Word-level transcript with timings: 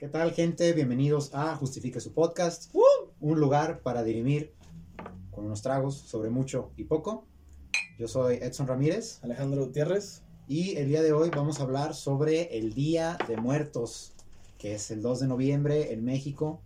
¿Qué 0.00 0.08
tal, 0.08 0.32
gente? 0.32 0.72
Bienvenidos 0.72 1.34
a 1.34 1.54
Justifique 1.56 2.00
su 2.00 2.12
podcast, 2.14 2.74
un 3.20 3.38
lugar 3.40 3.82
para 3.82 4.02
dirimir 4.02 4.54
con 5.30 5.44
unos 5.44 5.60
tragos 5.62 5.96
sobre 5.98 6.30
mucho 6.30 6.72
y 6.76 6.84
poco. 6.84 7.26
Yo 7.98 8.08
soy 8.08 8.36
Edson 8.36 8.66
Ramírez 8.66 9.18
Alejandro 9.22 9.66
Gutiérrez. 9.66 10.22
y 10.48 10.76
el 10.76 10.88
día 10.88 11.02
de 11.02 11.12
hoy 11.12 11.30
vamos 11.30 11.60
a 11.60 11.64
hablar 11.64 11.94
sobre 11.94 12.56
el 12.58 12.72
Día 12.72 13.18
de 13.28 13.36
Muertos, 13.36 14.14
que 14.58 14.74
es 14.74 14.90
el 14.90 15.02
2 15.02 15.20
de 15.20 15.26
noviembre 15.28 15.92
en 15.92 16.02
México. 16.04 16.62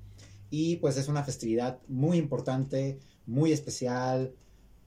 Y 0.50 0.76
pues 0.76 0.96
es 0.96 1.08
una 1.08 1.24
festividad 1.24 1.80
muy 1.88 2.18
importante, 2.18 3.00
muy 3.26 3.50
especial, 3.52 4.32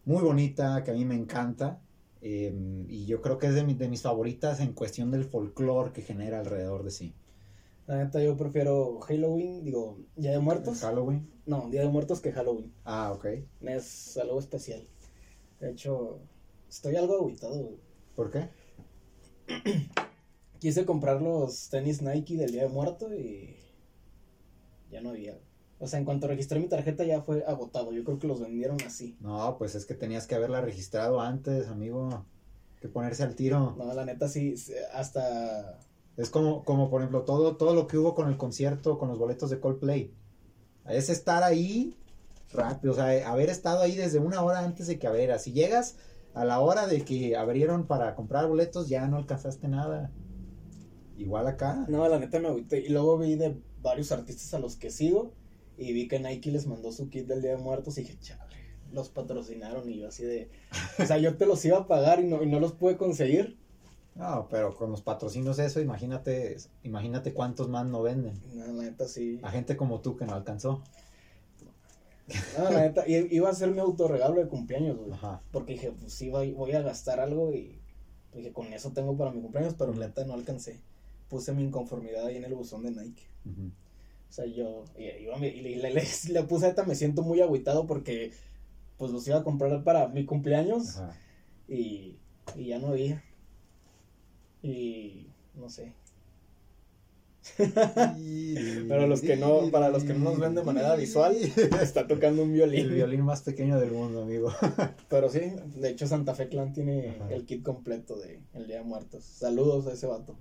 muy 0.06 0.24
bonita, 0.24 0.84
que 0.86 0.92
a 0.92 0.94
mí 0.94 1.04
me 1.04 1.16
encanta. 1.16 1.82
Eh, 2.22 2.86
y 2.88 3.06
yo 3.06 3.22
creo 3.22 3.38
que 3.38 3.48
es 3.48 3.56
de, 3.56 3.64
mi- 3.66 3.74
de 3.76 3.90
mis 3.90 4.02
favoritas 4.02 4.62
en 4.62 4.72
cuestión 4.74 5.12
del 5.12 5.26
folclore 5.26 5.92
que 5.92 6.02
genera 6.02 6.40
alrededor 6.40 6.84
de 6.84 6.92
sí. 6.92 7.14
La 7.88 8.04
neta, 8.04 8.22
yo 8.22 8.36
prefiero 8.36 9.00
Halloween, 9.00 9.64
digo, 9.64 9.98
Día 10.18 10.32
de 10.32 10.40
Muertos. 10.40 10.82
Halloween. 10.82 11.32
No, 11.46 11.70
Día 11.70 11.82
de 11.82 11.88
Muertos 11.88 12.20
que 12.20 12.34
Halloween. 12.34 12.74
Ah, 12.84 13.14
ok. 13.14 13.26
Es 13.62 14.18
algo 14.18 14.40
especial. 14.40 14.86
De 15.62 15.72
hecho, 15.72 16.20
estoy 16.68 16.98
algo 16.98 17.16
agüitado. 17.16 17.56
güey. 17.58 17.78
¿Por 18.14 18.30
qué? 18.30 18.50
Quise 20.60 20.86
comprar 20.86 21.22
los 21.22 21.70
tenis 21.70 22.02
Nike 22.02 22.36
del 22.36 22.52
Día 22.52 22.64
de 22.64 22.70
Muerto 22.70 23.14
y 23.16 23.56
ya 24.92 25.00
no 25.00 25.12
había. 25.12 25.40
O 25.80 25.88
sea, 25.88 25.98
en 26.00 26.04
cuanto 26.06 26.28
registré 26.28 26.60
mi 26.60 26.68
tarjeta 26.68 27.06
ya 27.06 27.22
fue 27.22 27.46
agotado. 27.46 27.94
Yo 27.94 28.04
creo 28.04 28.20
que 28.20 28.28
los 28.28 28.42
vendieron 28.42 28.78
así. 28.86 29.16
No, 29.22 29.58
pues 29.58 29.76
es 29.76 29.86
que 29.86 29.94
tenías 29.94 30.28
que 30.28 30.36
haberla 30.36 30.60
registrado 30.60 31.22
antes, 31.22 31.70
amigo. 31.70 32.26
Que 32.82 32.90
ponerse 32.90 33.24
al 33.24 33.36
tiro. 33.36 33.76
No, 33.78 33.94
la 33.94 34.04
neta 34.04 34.28
sí, 34.28 34.56
hasta... 34.94 35.80
Es 36.18 36.30
como, 36.30 36.64
como 36.64 36.90
por 36.90 37.02
ejemplo, 37.02 37.22
todo, 37.22 37.56
todo 37.56 37.76
lo 37.76 37.88
que 37.88 37.98
hubo 37.98 38.16
con 38.16 38.28
el 38.28 38.38
concierto, 38.38 38.98
con 38.98 39.10
los 39.10 39.20
boletos 39.20 39.50
de 39.50 39.60
Coldplay. 39.60 40.12
Es 40.86 41.10
estar 41.10 41.44
ahí 41.44 41.96
rápido, 42.52 42.94
o 42.94 42.96
sea, 42.96 43.30
haber 43.30 43.50
estado 43.50 43.82
ahí 43.82 43.96
desde 43.96 44.20
una 44.20 44.42
hora 44.42 44.60
antes 44.60 44.88
de 44.88 44.98
que 44.98 45.08
abriera. 45.08 45.38
Si 45.38 45.52
llegas 45.52 45.98
a 46.34 46.44
la 46.44 46.60
hora 46.60 46.88
de 46.88 47.04
que 47.04 47.36
abrieron 47.36 47.86
para 47.86 48.16
comprar 48.16 48.48
boletos, 48.48 48.90
ya 48.90 49.08
no 49.08 49.18
alcanzaste 49.18 49.68
nada. 49.68 50.12
Igual 51.18 51.48
acá. 51.48 51.86
No, 51.88 52.08
la 52.08 52.20
neta 52.20 52.40
me 52.40 52.48
agüité. 52.48 52.80
Y 52.80 52.90
luego 52.90 53.18
vi 53.18 53.36
de 53.36 53.60
varios 53.82 54.12
artistas 54.12 54.54
a 54.54 54.60
los 54.60 54.76
que 54.76 54.90
sigo 54.90 55.34
y 55.78 55.94
vi 55.94 56.08
que 56.08 56.20
Nike 56.20 56.52
les 56.52 56.68
mandó 56.68 56.92
su 56.92 57.10
kit 57.10 57.28
del 57.28 57.42
Día 57.42 57.52
de 57.52 57.58
Muertos 57.58 57.98
y 57.98 58.02
dije, 58.02 58.18
chale, 58.20 58.56
los 58.92 59.10
patrocinaron 59.10 59.90
y 59.90 60.00
yo 60.00 60.08
así 60.08 60.24
de... 60.24 60.50
O 61.00 61.06
sea, 61.06 61.18
yo 61.18 61.38
te 61.38 61.46
los 61.46 61.64
iba 61.66 61.78
a 61.78 61.88
pagar 61.88 62.20
y 62.20 62.28
no, 62.28 62.42
y 62.44 62.48
no 62.48 62.60
los 62.60 62.74
pude 62.74 62.98
conseguir. 62.98 63.58
No, 64.18 64.48
pero 64.50 64.76
con 64.76 64.90
los 64.92 65.02
patrocinios 65.02 65.60
eso, 65.60 65.80
imagínate, 65.80 66.58
imagínate 66.84 67.34
cuántos 67.34 67.70
más 67.70 67.86
no 67.86 68.02
venden. 68.02 68.34
No, 68.54 68.66
la 68.74 68.84
neta 68.84 69.08
sí. 69.08 69.40
A 69.44 69.52
gente 69.52 69.78
como 69.78 70.02
tú 70.02 70.18
que 70.18 70.26
no 70.26 70.34
alcanzó. 70.34 70.82
No, 72.58 72.70
la 72.70 72.82
neta, 72.82 73.04
iba 73.08 73.50
a 73.50 73.54
ser 73.54 73.72
mi 73.72 73.80
autorregalo 73.80 74.36
de 74.42 74.48
cumpleaños, 74.50 74.98
güey. 74.98 75.12
Ajá. 75.14 75.42
Porque 75.52 75.74
dije, 75.74 75.92
pues 75.92 76.12
sí, 76.14 76.30
voy, 76.30 76.52
voy 76.52 76.74
a 76.74 76.82
gastar 76.82 77.20
algo 77.20 77.54
y 77.54 77.80
dije, 78.34 78.52
con 78.52 78.74
eso 78.74 78.92
tengo 78.92 79.16
para 79.16 79.32
mi 79.32 79.40
cumpleaños, 79.42 79.76
pero 79.78 79.94
la 79.94 80.08
neta 80.08 80.26
no 80.26 80.34
alcancé. 80.34 80.80
Puse 81.30 81.54
mi 81.54 81.64
inconformidad 81.64 82.26
ahí 82.26 82.38
en 82.38 82.44
el 82.46 82.54
buzón 82.56 82.84
de 82.84 82.92
Nike. 82.92 83.24
O 84.30 84.34
sea, 84.34 84.46
yo 84.46 84.84
y, 84.98 85.06
iba- 85.24 85.38
y 85.46 85.62
le, 85.62 85.78
le- 85.78 85.94
le- 85.94 86.04
le 86.34 86.44
puse 86.44 86.68
neta, 86.68 86.84
me 86.84 86.96
siento 86.96 87.22
muy 87.22 87.40
agüitado 87.40 87.86
porque 87.88 88.32
pues 88.98 89.12
los 89.12 89.26
iba 89.28 89.38
a 89.38 89.44
comprar 89.44 89.84
para 89.84 90.08
mi 90.10 90.26
cumpleaños 90.26 90.98
Ajá. 90.98 91.16
y, 91.70 92.18
y 92.56 92.66
ya 92.68 92.80
no 92.80 92.88
había. 92.88 93.24
Y 94.62 95.28
no 95.56 95.70
sé. 95.70 95.94
Para 98.90 99.08
los 99.08 99.22
que 99.22 99.38
no, 99.38 99.72
para 99.72 99.90
los 99.90 100.04
que 100.04 100.14
no 100.14 100.32
nos 100.32 100.40
ven 100.40 100.56
de 100.56 100.64
manera 100.64 100.96
visual, 100.96 101.36
está 101.82 102.08
tocando 102.08 102.44
un 102.44 102.54
violín. 102.54 102.82
El 102.82 102.94
violín 102.94 103.22
más 103.22 103.42
pequeño 103.42 103.80
del 103.80 103.92
mundo, 103.92 104.24
amigo. 104.24 104.52
Pero 105.10 105.30
sí, 105.30 105.40
de 105.76 105.90
hecho 105.90 106.08
Santa 106.08 106.36
Fe 106.36 106.50
Clan 106.50 106.74
tiene 106.74 107.10
Ajá. 107.22 107.34
el 107.34 107.46
kit 107.46 107.64
completo 107.64 108.18
de 108.18 108.42
El 108.54 108.68
Día 108.68 108.78
de 108.78 108.84
Muertos. 108.84 109.24
Saludos 109.24 109.88
a 109.88 109.94
ese 109.94 110.08
vato. 110.08 110.36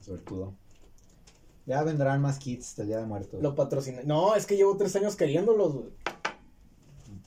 Suertudo. 0.00 0.54
Ya 1.66 1.82
vendrán 1.82 2.22
más 2.22 2.38
kits 2.38 2.76
del 2.76 2.86
Día 2.88 2.98
de 2.98 3.06
Muertos. 3.06 3.42
Lo 3.42 3.54
patrociné. 3.54 4.04
No, 4.04 4.34
es 4.34 4.46
que 4.46 4.56
llevo 4.56 4.76
tres 4.76 4.94
años 4.96 5.16
queriéndolos, 5.16 5.74
güey. 5.74 5.88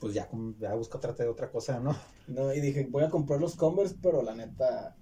Pues 0.00 0.14
ya, 0.14 0.28
ya 0.58 0.74
busca 0.74 0.98
trate 0.98 1.22
de 1.22 1.28
otra 1.28 1.50
cosa, 1.50 1.78
¿no? 1.78 1.94
No, 2.26 2.52
y 2.52 2.60
dije, 2.60 2.88
voy 2.90 3.04
a 3.04 3.10
comprar 3.10 3.40
los 3.40 3.54
Converse, 3.54 3.94
pero 4.02 4.22
la 4.22 4.34
neta 4.34 4.96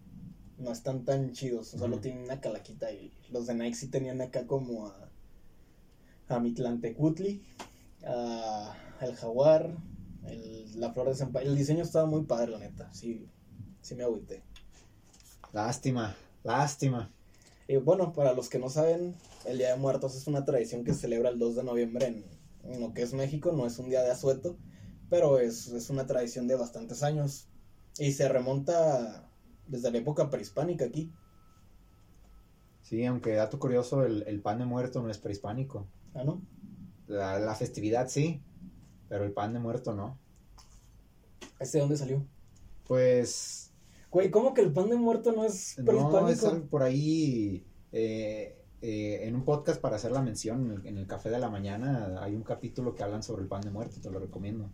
no 0.61 0.71
están 0.73 1.05
tan 1.05 1.33
chidos. 1.33 1.69
Solo 1.69 1.95
Ujú. 1.97 2.03
tienen 2.03 2.25
una 2.25 2.41
calaquita 2.41 2.93
y 2.93 3.13
los 3.31 3.47
de 3.47 3.55
Nike 3.55 3.77
sí 3.77 3.89
tenían 3.89 4.21
acá 4.21 4.47
como 4.47 4.87
a, 4.87 5.09
a 6.29 6.39
Mitlantecutli, 6.41 7.43
a 8.07 8.75
el 9.01 9.15
jaguar, 9.17 9.75
el- 10.27 10.79
la 10.81 10.93
flor 10.93 11.09
de 11.09 11.15
Senpai. 11.15 11.47
El 11.47 11.57
diseño 11.57 11.83
estaba 11.83 12.07
muy 12.07 12.23
padre, 12.25 12.53
la 12.53 12.59
neta. 12.59 12.93
Sí, 12.93 13.27
sí 13.81 13.95
me 13.95 14.05
agüité. 14.05 14.43
Lástima, 15.53 16.15
lástima. 16.45 17.11
Y 17.67 17.77
bueno, 17.77 18.13
para 18.13 18.33
los 18.35 18.49
que 18.49 18.59
no 18.59 18.69
saben, 18.69 19.15
el 19.45 19.59
Día 19.59 19.71
de 19.71 19.77
Muertos 19.77 20.17
es 20.17 20.27
una 20.27 20.45
tradición 20.45 20.85
que 20.85 20.93
se 20.93 21.01
celebra 21.01 21.31
el 21.31 21.39
2 21.39 21.57
de 21.57 21.63
noviembre 21.65 22.07
en, 22.07 22.25
en 22.73 22.81
lo 22.81 22.93
que 22.93 23.03
es 23.03 23.13
México. 23.15 23.53
No 23.53 23.67
es 23.67 23.79
un 23.79 23.89
día 23.91 24.03
de 24.03 24.11
asueto, 24.11 24.57
pero 25.09 25.39
es, 25.39 25.69
es 25.69 25.89
una 25.91 26.07
tradición 26.07 26.47
de 26.49 26.57
bastantes 26.57 27.03
años. 27.03 27.47
Y 27.99 28.13
se 28.13 28.29
remonta 28.29 29.30
desde 29.71 29.91
la 29.91 29.99
época 29.99 30.29
prehispánica 30.31 30.85
aquí. 30.85 31.13
Sí, 32.83 33.05
aunque 33.07 33.35
dato 33.35 33.59
curioso, 33.59 34.05
el, 34.05 34.25
el 34.27 34.41
pan 34.41 34.59
de 34.59 34.67
muerto 34.67 35.01
no 35.03 35.11
es 35.11 35.19
prehispánico. 35.19 35.87
¿Ah, 36.15 36.25
no? 36.25 36.43
La, 37.07 37.39
la 37.39 37.55
festividad 37.55 38.09
sí, 38.09 38.43
pero 39.09 39.25
el 39.25 39.33
pan 39.33 39.53
de 39.53 39.61
muerto 39.61 39.95
no. 39.95 40.19
¿Este 41.59 41.79
de 41.79 41.83
dónde 41.83 41.97
salió? 41.97 42.25
Pues 42.87 43.71
Güey, 44.11 44.31
¿cómo 44.31 44.55
que 44.55 44.63
el 44.63 44.73
pan 44.73 44.91
de 44.91 44.97
muerto 44.97 45.31
no 45.33 45.45
es 45.45 45.79
no, 45.79 45.85
prehispánico? 45.85 46.29
es 46.31 46.45
algo 46.45 46.67
por 46.67 46.83
ahí 46.83 47.65
eh, 47.93 48.59
eh, 48.83 49.21
en 49.23 49.37
un 49.37 49.45
podcast 49.45 49.81
para 49.81 49.97
hacer 49.97 50.11
la 50.11 50.21
mención, 50.21 50.65
en 50.65 50.71
el, 50.73 50.87
en 50.87 50.99
el 50.99 51.07
Café 51.07 51.31
de 51.31 51.39
la 51.39 51.49
Mañana 51.49 52.21
hay 52.21 52.35
un 52.35 52.43
capítulo 52.43 52.95
que 52.97 53.05
hablan 53.05 53.23
sobre 53.23 53.43
el 53.43 53.49
pan 53.49 53.61
de 53.61 53.71
muerto, 53.71 54.01
te 54.01 54.11
lo 54.11 54.19
recomiendo. 54.19 54.69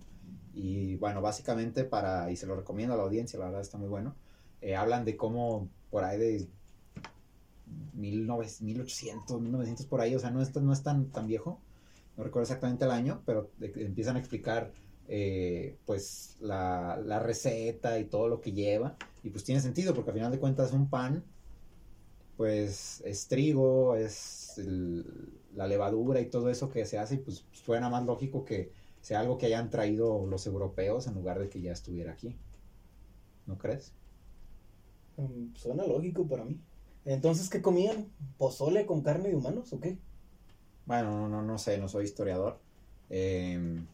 Y 0.55 0.97
bueno, 0.97 1.21
básicamente 1.21 1.84
para, 1.84 2.31
y 2.31 2.37
se 2.37 2.47
lo 2.47 2.57
recomiendo 2.57 2.95
a 2.95 2.97
la 2.97 3.03
audiencia, 3.03 3.39
la 3.39 3.47
verdad 3.47 3.61
está 3.61 3.77
muy 3.77 3.89
bueno, 3.89 4.17
eh, 4.61 4.77
hablan 4.77 5.05
de 5.05 5.17
cómo 5.17 5.69
por 5.91 6.05
ahí 6.05 6.19
de 6.19 6.49
1900, 7.94 8.62
1800, 8.62 9.41
1900 9.41 9.87
por 9.87 10.00
ahí, 10.00 10.15
o 10.15 10.19
sea, 10.19 10.31
no 10.31 10.41
es, 10.43 10.55
no 10.55 10.72
es 10.72 10.83
tan, 10.83 11.11
tan 11.11 11.27
viejo, 11.27 11.61
no 12.17 12.25
recuerdo 12.25 12.44
exactamente 12.44 12.84
el 12.84 12.91
año, 12.91 13.22
pero 13.27 13.50
empiezan 13.61 14.16
a 14.16 14.19
explicar 14.19 14.72
eh, 15.09 15.77
pues 15.84 16.37
la, 16.41 17.00
la 17.05 17.19
receta 17.19 17.99
y 17.99 18.05
todo 18.05 18.28
lo 18.28 18.41
que 18.41 18.53
lleva, 18.53 18.97
y 19.22 19.31
pues 19.31 19.45
tiene 19.45 19.61
sentido, 19.61 19.95
porque 19.95 20.11
al 20.11 20.16
final 20.16 20.33
de 20.33 20.39
cuentas 20.39 20.72
un 20.72 20.89
pan, 20.89 21.25
pues 22.37 23.03
es 23.05 23.28
trigo, 23.28 23.97
es 23.97 24.61
la 25.55 25.66
levadura 25.66 26.21
y 26.21 26.27
todo 26.27 26.50
eso 26.50 26.71
que 26.71 26.84
se 26.84 26.99
hace, 26.99 27.15
y 27.15 27.19
pues 27.19 27.45
suena 27.53 27.89
más 27.89 28.05
lógico 28.05 28.45
que 28.45 28.72
sea 29.00 29.21
algo 29.21 29.39
que 29.39 29.47
hayan 29.47 29.71
traído 29.71 30.27
los 30.27 30.47
europeos 30.47 31.06
en 31.06 31.15
lugar 31.15 31.39
de 31.39 31.49
que 31.49 31.61
ya 31.61 31.72
estuviera 31.72 32.12
aquí. 32.12 32.37
¿No 33.47 33.56
crees? 33.56 33.93
Mm, 35.16 35.54
Suena 35.56 35.87
lógico 35.87 36.27
para 36.27 36.44
mí. 36.44 36.59
Entonces, 37.04 37.49
¿qué 37.50 37.62
comían? 37.62 38.12
¿Pozole 38.38 38.87
con 38.87 39.03
carne 39.03 39.28
de 39.28 39.37
humanos 39.37 39.72
o 39.72 39.81
qué? 39.81 39.99
Bueno, 40.84 41.10
no, 41.12 41.28
no, 41.28 41.43
no 41.43 41.59
sé, 41.59 41.78
no 41.78 41.88
soy 41.88 42.04
historiador. 42.04 42.59
Eh, 43.10 43.84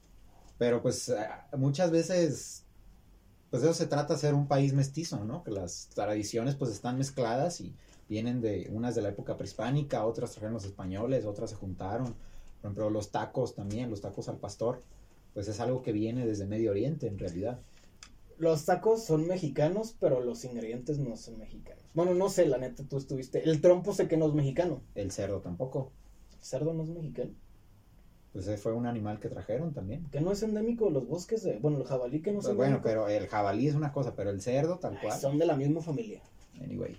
pero 0.59 0.83
pues 0.83 1.13
muchas 1.57 1.91
veces, 1.91 2.65
pues 3.51 3.63
de 3.63 3.71
eso 3.71 3.79
se 3.79 3.87
trata 3.87 4.17
ser 4.19 4.35
un 4.35 4.49
país 4.49 4.75
mestizo, 4.75 5.25
¿no? 5.25 5.45
Que 5.45 5.51
las 5.51 5.89
tradiciones 5.95 6.57
pues 6.57 6.71
están 6.73 6.99
mezcladas 6.99 7.61
y 7.61 7.75
vienen 8.09 8.41
de 8.41 8.69
unas 8.73 8.95
de 8.95 9.03
la 9.03 9.11
época 9.11 9.37
prehispánica, 9.37 10.05
otras 10.07 10.33
trajeron 10.33 10.55
los 10.55 10.65
españoles, 10.65 11.25
otras 11.27 11.51
se 11.51 11.57
juntaron. 11.57 12.07
Por 12.07 12.71
ejemplo, 12.71 12.91
los 12.91 13.11
tacos 13.11 13.55
también, 13.55 13.91
los 13.91 14.01
tacos 14.01 14.29
al 14.29 14.39
pastor, 14.39 14.83
pues 15.35 15.49
es 15.49 15.61
algo 15.61 15.83
que 15.83 15.93
viene 15.93 16.27
desde 16.27 16.47
Medio 16.47 16.71
Oriente 16.73 17.07
en 17.09 17.19
realidad. 17.19 17.61
Los 18.39 18.65
tacos 18.65 19.05
son 19.05 19.27
mexicanos, 19.27 19.97
pero 20.01 20.21
los 20.21 20.45
ingredientes 20.45 20.99
no 20.99 21.17
son 21.17 21.39
mexicanos. 21.39 21.83
Bueno, 21.95 22.15
no 22.15 22.29
sé, 22.29 22.47
la 22.47 22.59
neta, 22.59 22.85
tú 22.85 22.97
estuviste. 22.97 23.49
El 23.49 23.61
trompo 23.61 23.93
sé 23.93 24.09
que 24.09 24.17
no 24.17 24.27
es 24.27 24.35
mexicano. 24.35 24.83
El 24.95 25.11
cerdo 25.13 25.41
tampoco. 25.41 25.93
El 26.39 26.45
cerdo 26.45 26.73
no 26.73 26.83
es 26.83 26.89
mexicano. 26.89 27.33
Pues 28.33 28.47
ese 28.47 28.57
fue 28.57 28.73
un 28.73 28.87
animal 28.87 29.21
que 29.21 29.29
trajeron 29.29 29.75
también. 29.75 30.09
Que 30.11 30.23
no 30.23 30.33
es 30.33 30.43
endémico 30.43 30.87
de 30.87 30.93
los 30.93 31.07
bosques 31.07 31.43
de. 31.43 31.59
Bueno, 31.59 31.79
el 31.79 31.85
jabalí 31.85 32.23
que 32.23 32.33
no 32.33 32.39
es 32.39 32.47
Pues 32.47 32.57
bueno, 32.57 32.81
pero 32.83 33.09
el 33.09 33.29
jabalí 33.29 33.69
es 33.69 33.75
una 33.75 33.93
cosa, 33.93 34.17
pero 34.17 34.31
el 34.31 34.41
cerdo 34.41 34.79
tal 34.79 34.95
Ay, 34.95 35.07
cual. 35.07 35.21
Son 35.21 35.39
de 35.39 35.45
la 35.45 35.55
misma 35.55 35.83
familia. 35.83 36.23
Anyway. 36.61 36.97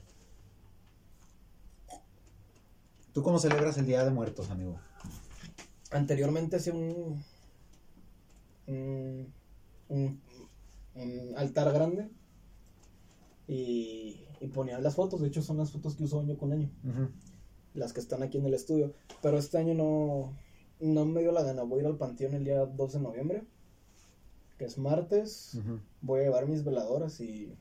¿Tú 3.13 3.23
cómo 3.23 3.39
celebras 3.39 3.77
el 3.77 3.85
Día 3.85 4.03
de 4.03 4.11
Muertos, 4.11 4.49
amigo? 4.49 4.79
Anteriormente 5.91 6.55
hacía 6.55 6.73
un, 6.73 7.23
un, 8.67 9.33
un, 9.89 10.21
un 10.95 11.33
altar 11.37 11.71
grande 11.73 12.09
y, 13.47 14.23
y 14.39 14.47
ponía 14.47 14.79
las 14.79 14.95
fotos. 14.95 15.21
De 15.21 15.27
hecho, 15.27 15.41
son 15.41 15.57
las 15.57 15.71
fotos 15.71 15.95
que 15.95 16.03
uso 16.03 16.19
año 16.19 16.37
con 16.37 16.51
año. 16.51 16.69
Las 17.73 17.93
que 17.93 17.99
están 17.99 18.23
aquí 18.23 18.37
en 18.37 18.45
el 18.45 18.53
estudio. 18.53 18.93
Pero 19.21 19.37
este 19.37 19.57
año 19.57 19.73
no, 19.73 20.33
no 20.79 21.05
me 21.05 21.21
dio 21.21 21.31
la 21.31 21.43
gana. 21.43 21.63
Voy 21.63 21.79
a 21.79 21.83
ir 21.83 21.87
al 21.87 21.97
panteón 21.97 22.33
el 22.33 22.43
día 22.43 22.65
2 22.65 22.93
de 22.93 22.99
noviembre, 22.99 23.43
que 24.57 24.65
es 24.65 24.77
martes. 24.77 25.57
Voy 26.01 26.21
a 26.21 26.23
llevar 26.23 26.47
mis 26.47 26.63
veladoras 26.63 27.19
y, 27.19 27.53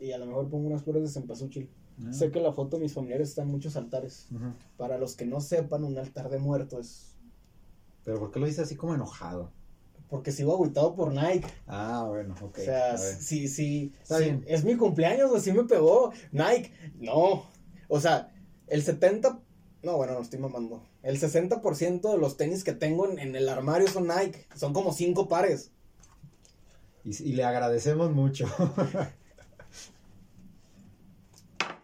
y 0.00 0.12
a 0.12 0.18
lo 0.18 0.26
mejor 0.26 0.48
pongo 0.48 0.66
unas 0.66 0.82
flores 0.82 1.02
de 1.02 1.08
cempasúchil. 1.08 1.70
Ah. 2.04 2.12
Sé 2.12 2.30
que 2.30 2.38
en 2.38 2.44
la 2.44 2.52
foto 2.52 2.76
de 2.76 2.82
mis 2.82 2.94
familiares 2.94 3.28
están 3.28 3.48
muchos 3.48 3.76
altares. 3.76 4.28
Para 4.76 4.98
los 4.98 5.14
que 5.16 5.26
no 5.26 5.40
sepan, 5.40 5.84
un 5.84 5.98
altar 5.98 6.30
de 6.30 6.38
muerto 6.38 6.80
es 6.80 7.14
Pero 8.04 8.18
¿por 8.18 8.30
qué 8.30 8.40
lo 8.40 8.46
dices 8.46 8.64
así 8.64 8.76
como 8.76 8.94
enojado? 8.94 9.52
Porque 10.10 10.32
sigo 10.32 10.52
agüitado 10.52 10.94
por 10.94 11.12
Nike. 11.12 11.46
Ah, 11.66 12.04
bueno, 12.06 12.34
ok. 12.40 12.58
o 12.58 12.62
sea, 12.62 12.98
sí, 12.98 13.48
sí, 13.48 13.92
Está 14.02 14.18
sí, 14.18 14.24
bien. 14.24 14.44
Es 14.48 14.64
mi 14.64 14.76
cumpleaños, 14.76 15.32
así 15.34 15.52
me 15.52 15.64
pegó. 15.64 16.12
Nike, 16.32 16.72
no. 16.98 17.48
O 17.88 18.00
sea, 18.00 18.32
el 18.66 18.82
70, 18.82 19.40
no, 19.82 19.96
bueno, 19.96 20.14
no 20.14 20.20
estoy 20.20 20.40
mamando. 20.40 20.82
El 21.02 21.18
60% 21.18 22.12
de 22.12 22.18
los 22.18 22.36
tenis 22.36 22.64
que 22.64 22.72
tengo 22.72 23.08
en, 23.08 23.18
en 23.20 23.36
el 23.36 23.48
armario 23.48 23.88
son 23.88 24.08
Nike. 24.08 24.46
Son 24.56 24.72
como 24.72 24.92
cinco 24.92 25.28
pares. 25.28 25.70
Y, 27.04 27.22
y 27.22 27.32
le 27.32 27.44
agradecemos 27.44 28.10
mucho. 28.10 28.46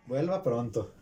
Vuelva 0.06 0.43
pronto. 0.43 0.93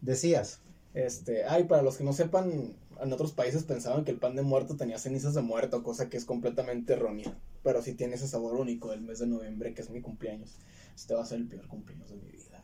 Decías. 0.00 0.60
Este, 0.94 1.44
ay, 1.44 1.64
para 1.64 1.82
los 1.82 1.96
que 1.96 2.04
no 2.04 2.12
sepan, 2.12 2.76
en 3.00 3.12
otros 3.12 3.32
países 3.32 3.64
pensaban 3.64 4.04
que 4.04 4.12
el 4.12 4.18
pan 4.18 4.36
de 4.36 4.42
muerto 4.42 4.76
tenía 4.76 4.98
cenizas 4.98 5.34
de 5.34 5.42
muerto, 5.42 5.82
cosa 5.82 6.08
que 6.08 6.16
es 6.16 6.24
completamente 6.24 6.94
errónea. 6.94 7.36
Pero 7.62 7.82
sí 7.82 7.94
tiene 7.94 8.14
ese 8.14 8.28
sabor 8.28 8.54
único 8.54 8.90
del 8.90 9.02
mes 9.02 9.18
de 9.18 9.26
noviembre, 9.26 9.74
que 9.74 9.82
es 9.82 9.90
mi 9.90 10.00
cumpleaños. 10.00 10.56
Este 10.94 11.14
va 11.14 11.22
a 11.22 11.26
ser 11.26 11.38
el 11.38 11.48
peor 11.48 11.66
cumpleaños 11.66 12.10
de 12.10 12.16
mi 12.16 12.30
vida. 12.30 12.62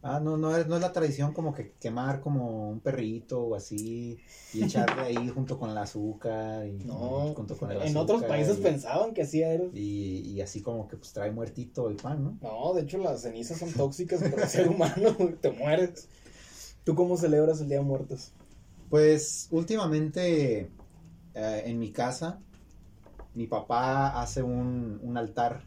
Ah, 0.00 0.20
no, 0.20 0.36
no 0.36 0.56
es, 0.56 0.68
no 0.68 0.76
es 0.76 0.80
la 0.80 0.92
tradición 0.92 1.32
como 1.32 1.52
que 1.52 1.72
quemar 1.72 2.20
como 2.20 2.70
un 2.70 2.78
perrito 2.78 3.42
o 3.42 3.56
así 3.56 4.20
y 4.54 4.62
echarle 4.62 5.02
ahí 5.02 5.28
junto 5.28 5.58
con 5.58 5.70
el 5.70 5.78
azúcar 5.78 6.66
y 6.68 6.84
No, 6.84 7.34
junto 7.34 7.56
con 7.56 7.72
el 7.72 7.78
en 7.78 7.82
azúcar 7.82 8.02
otros 8.02 8.22
países 8.22 8.58
y, 8.58 8.62
pensaban 8.62 9.12
que 9.12 9.22
así 9.22 9.42
era. 9.42 9.64
y, 9.74 10.20
y 10.20 10.40
así 10.40 10.62
como 10.62 10.86
que 10.86 10.96
pues 10.96 11.12
trae 11.12 11.32
muertito 11.32 11.88
el 11.88 11.96
pan, 11.96 12.22
¿no? 12.22 12.38
No, 12.40 12.74
de 12.74 12.82
hecho 12.82 12.98
las 12.98 13.22
cenizas 13.22 13.58
son 13.58 13.72
tóxicas 13.72 14.22
para 14.22 14.44
el 14.44 14.48
ser 14.48 14.68
humano, 14.68 15.16
te 15.40 15.50
mueres. 15.50 16.08
¿Tú 16.88 16.94
cómo 16.94 17.18
celebras 17.18 17.60
el 17.60 17.68
Día 17.68 17.80
de 17.80 17.84
Muertos? 17.84 18.32
Pues 18.88 19.46
últimamente 19.50 20.72
eh, 21.34 21.62
en 21.66 21.78
mi 21.78 21.92
casa 21.92 22.42
mi 23.34 23.46
papá 23.46 24.22
hace 24.22 24.42
un, 24.42 24.98
un 25.02 25.18
altar, 25.18 25.62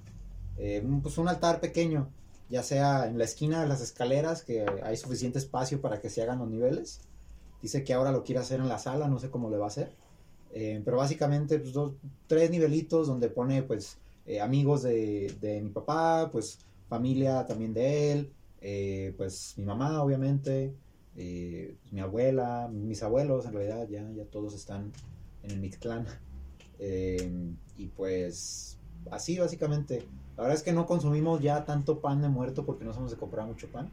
eh, 0.58 0.82
un- 0.84 1.04
pues 1.04 1.20
un 1.20 1.28
altar 1.28 1.62
pequeño, 1.62 2.12
ya 2.50 2.64
sea 2.64 3.06
en 3.06 3.20
la 3.20 3.26
esquina 3.26 3.62
de 3.62 3.68
las 3.68 3.82
escaleras, 3.82 4.44
que 4.44 4.66
hay 4.84 4.98
suficiente 4.98 5.38
espacio 5.38 5.80
para 5.80 6.02
que 6.02 6.10
se 6.10 6.24
hagan 6.24 6.40
los 6.40 6.50
niveles. 6.50 7.02
Dice 7.62 7.84
que 7.84 7.94
ahora 7.94 8.12
lo 8.12 8.24
quiere 8.24 8.42
hacer 8.42 8.60
en 8.60 8.68
la 8.68 8.80
sala, 8.80 9.08
no 9.08 9.20
sé 9.20 9.30
cómo 9.30 9.52
le 9.52 9.58
va 9.58 9.66
a 9.66 9.68
hacer. 9.68 9.96
Eh, 10.50 10.82
pero 10.84 10.98
básicamente 10.98 11.60
pues, 11.60 11.74
dos, 11.74 11.94
tres 12.28 12.50
nivelitos 12.50 13.08
donde 13.08 13.30
pone 13.30 13.62
pues 13.64 14.02
eh, 14.26 14.42
amigos 14.42 14.82
de, 14.84 15.38
de 15.40 15.62
mi 15.62 15.70
papá, 15.70 16.30
pues 16.32 16.58
familia 16.90 17.46
también 17.46 17.74
de 17.74 18.12
él, 18.12 18.36
eh, 18.60 19.14
pues 19.18 19.54
mi 19.58 19.66
mamá 19.66 20.02
obviamente, 20.04 20.76
eh, 21.16 21.76
mi 21.92 22.00
abuela, 22.00 22.70
mis 22.72 23.04
abuelos 23.04 23.46
en 23.46 23.54
realidad 23.54 23.88
ya, 23.90 24.10
ya 24.12 24.26
todos 24.26 24.54
están 24.54 24.92
en 25.44 25.52
el 25.52 25.60
Mictlán. 25.60 26.06
Eh, 26.80 27.54
y 27.78 27.88
pues 27.88 28.80
así 29.10 29.38
básicamente. 29.38 30.08
La 30.38 30.44
verdad 30.44 30.58
es 30.58 30.64
que 30.64 30.74
no 30.74 30.86
consumimos 30.86 31.42
ya 31.42 31.66
tanto 31.66 32.00
pan 32.00 32.22
de 32.22 32.30
muerto 32.30 32.66
porque 32.66 32.86
no 32.86 32.94
somos 32.94 33.12
de 33.12 33.18
comprar 33.18 33.46
mucho 33.46 33.68
pan. 33.72 33.90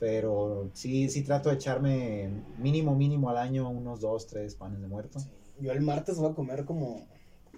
Pero 0.00 0.70
sí, 0.72 1.08
sí 1.08 1.22
trato 1.22 1.48
de 1.48 1.54
echarme 1.54 2.30
mínimo, 2.58 2.94
mínimo 2.96 3.30
al 3.30 3.38
año 3.38 3.70
unos 3.70 4.00
dos, 4.00 4.26
tres 4.26 4.54
panes 4.54 4.80
de 4.80 4.88
muerto. 4.88 5.20
Yo 5.60 5.72
el 5.72 5.82
martes 5.82 6.18
voy 6.18 6.32
a 6.32 6.34
comer 6.34 6.64
como 6.64 7.06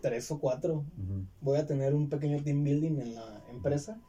tres 0.03 0.31
o 0.31 0.39
cuatro. 0.39 0.85
Voy 1.41 1.59
a 1.59 1.67
tener 1.67 1.95
un 1.95 2.09
pequeño 2.09 2.43
team 2.43 2.63
building 2.63 3.01
en 3.01 3.15
la 3.15 3.43
empresa 3.51 4.01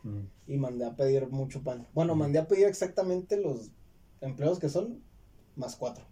y 0.45 0.57
mandé 0.57 0.85
a 0.85 0.95
pedir 0.95 1.29
mucho 1.29 1.63
pan. 1.63 1.87
Bueno, 1.93 2.15
mandé 2.15 2.39
a 2.39 2.47
pedir 2.47 2.67
exactamente 2.67 3.41
los 3.41 3.71
empleados 4.21 4.59
que 4.59 4.69
son, 4.69 5.01
más 5.55 5.75
cuatro, 5.75 6.05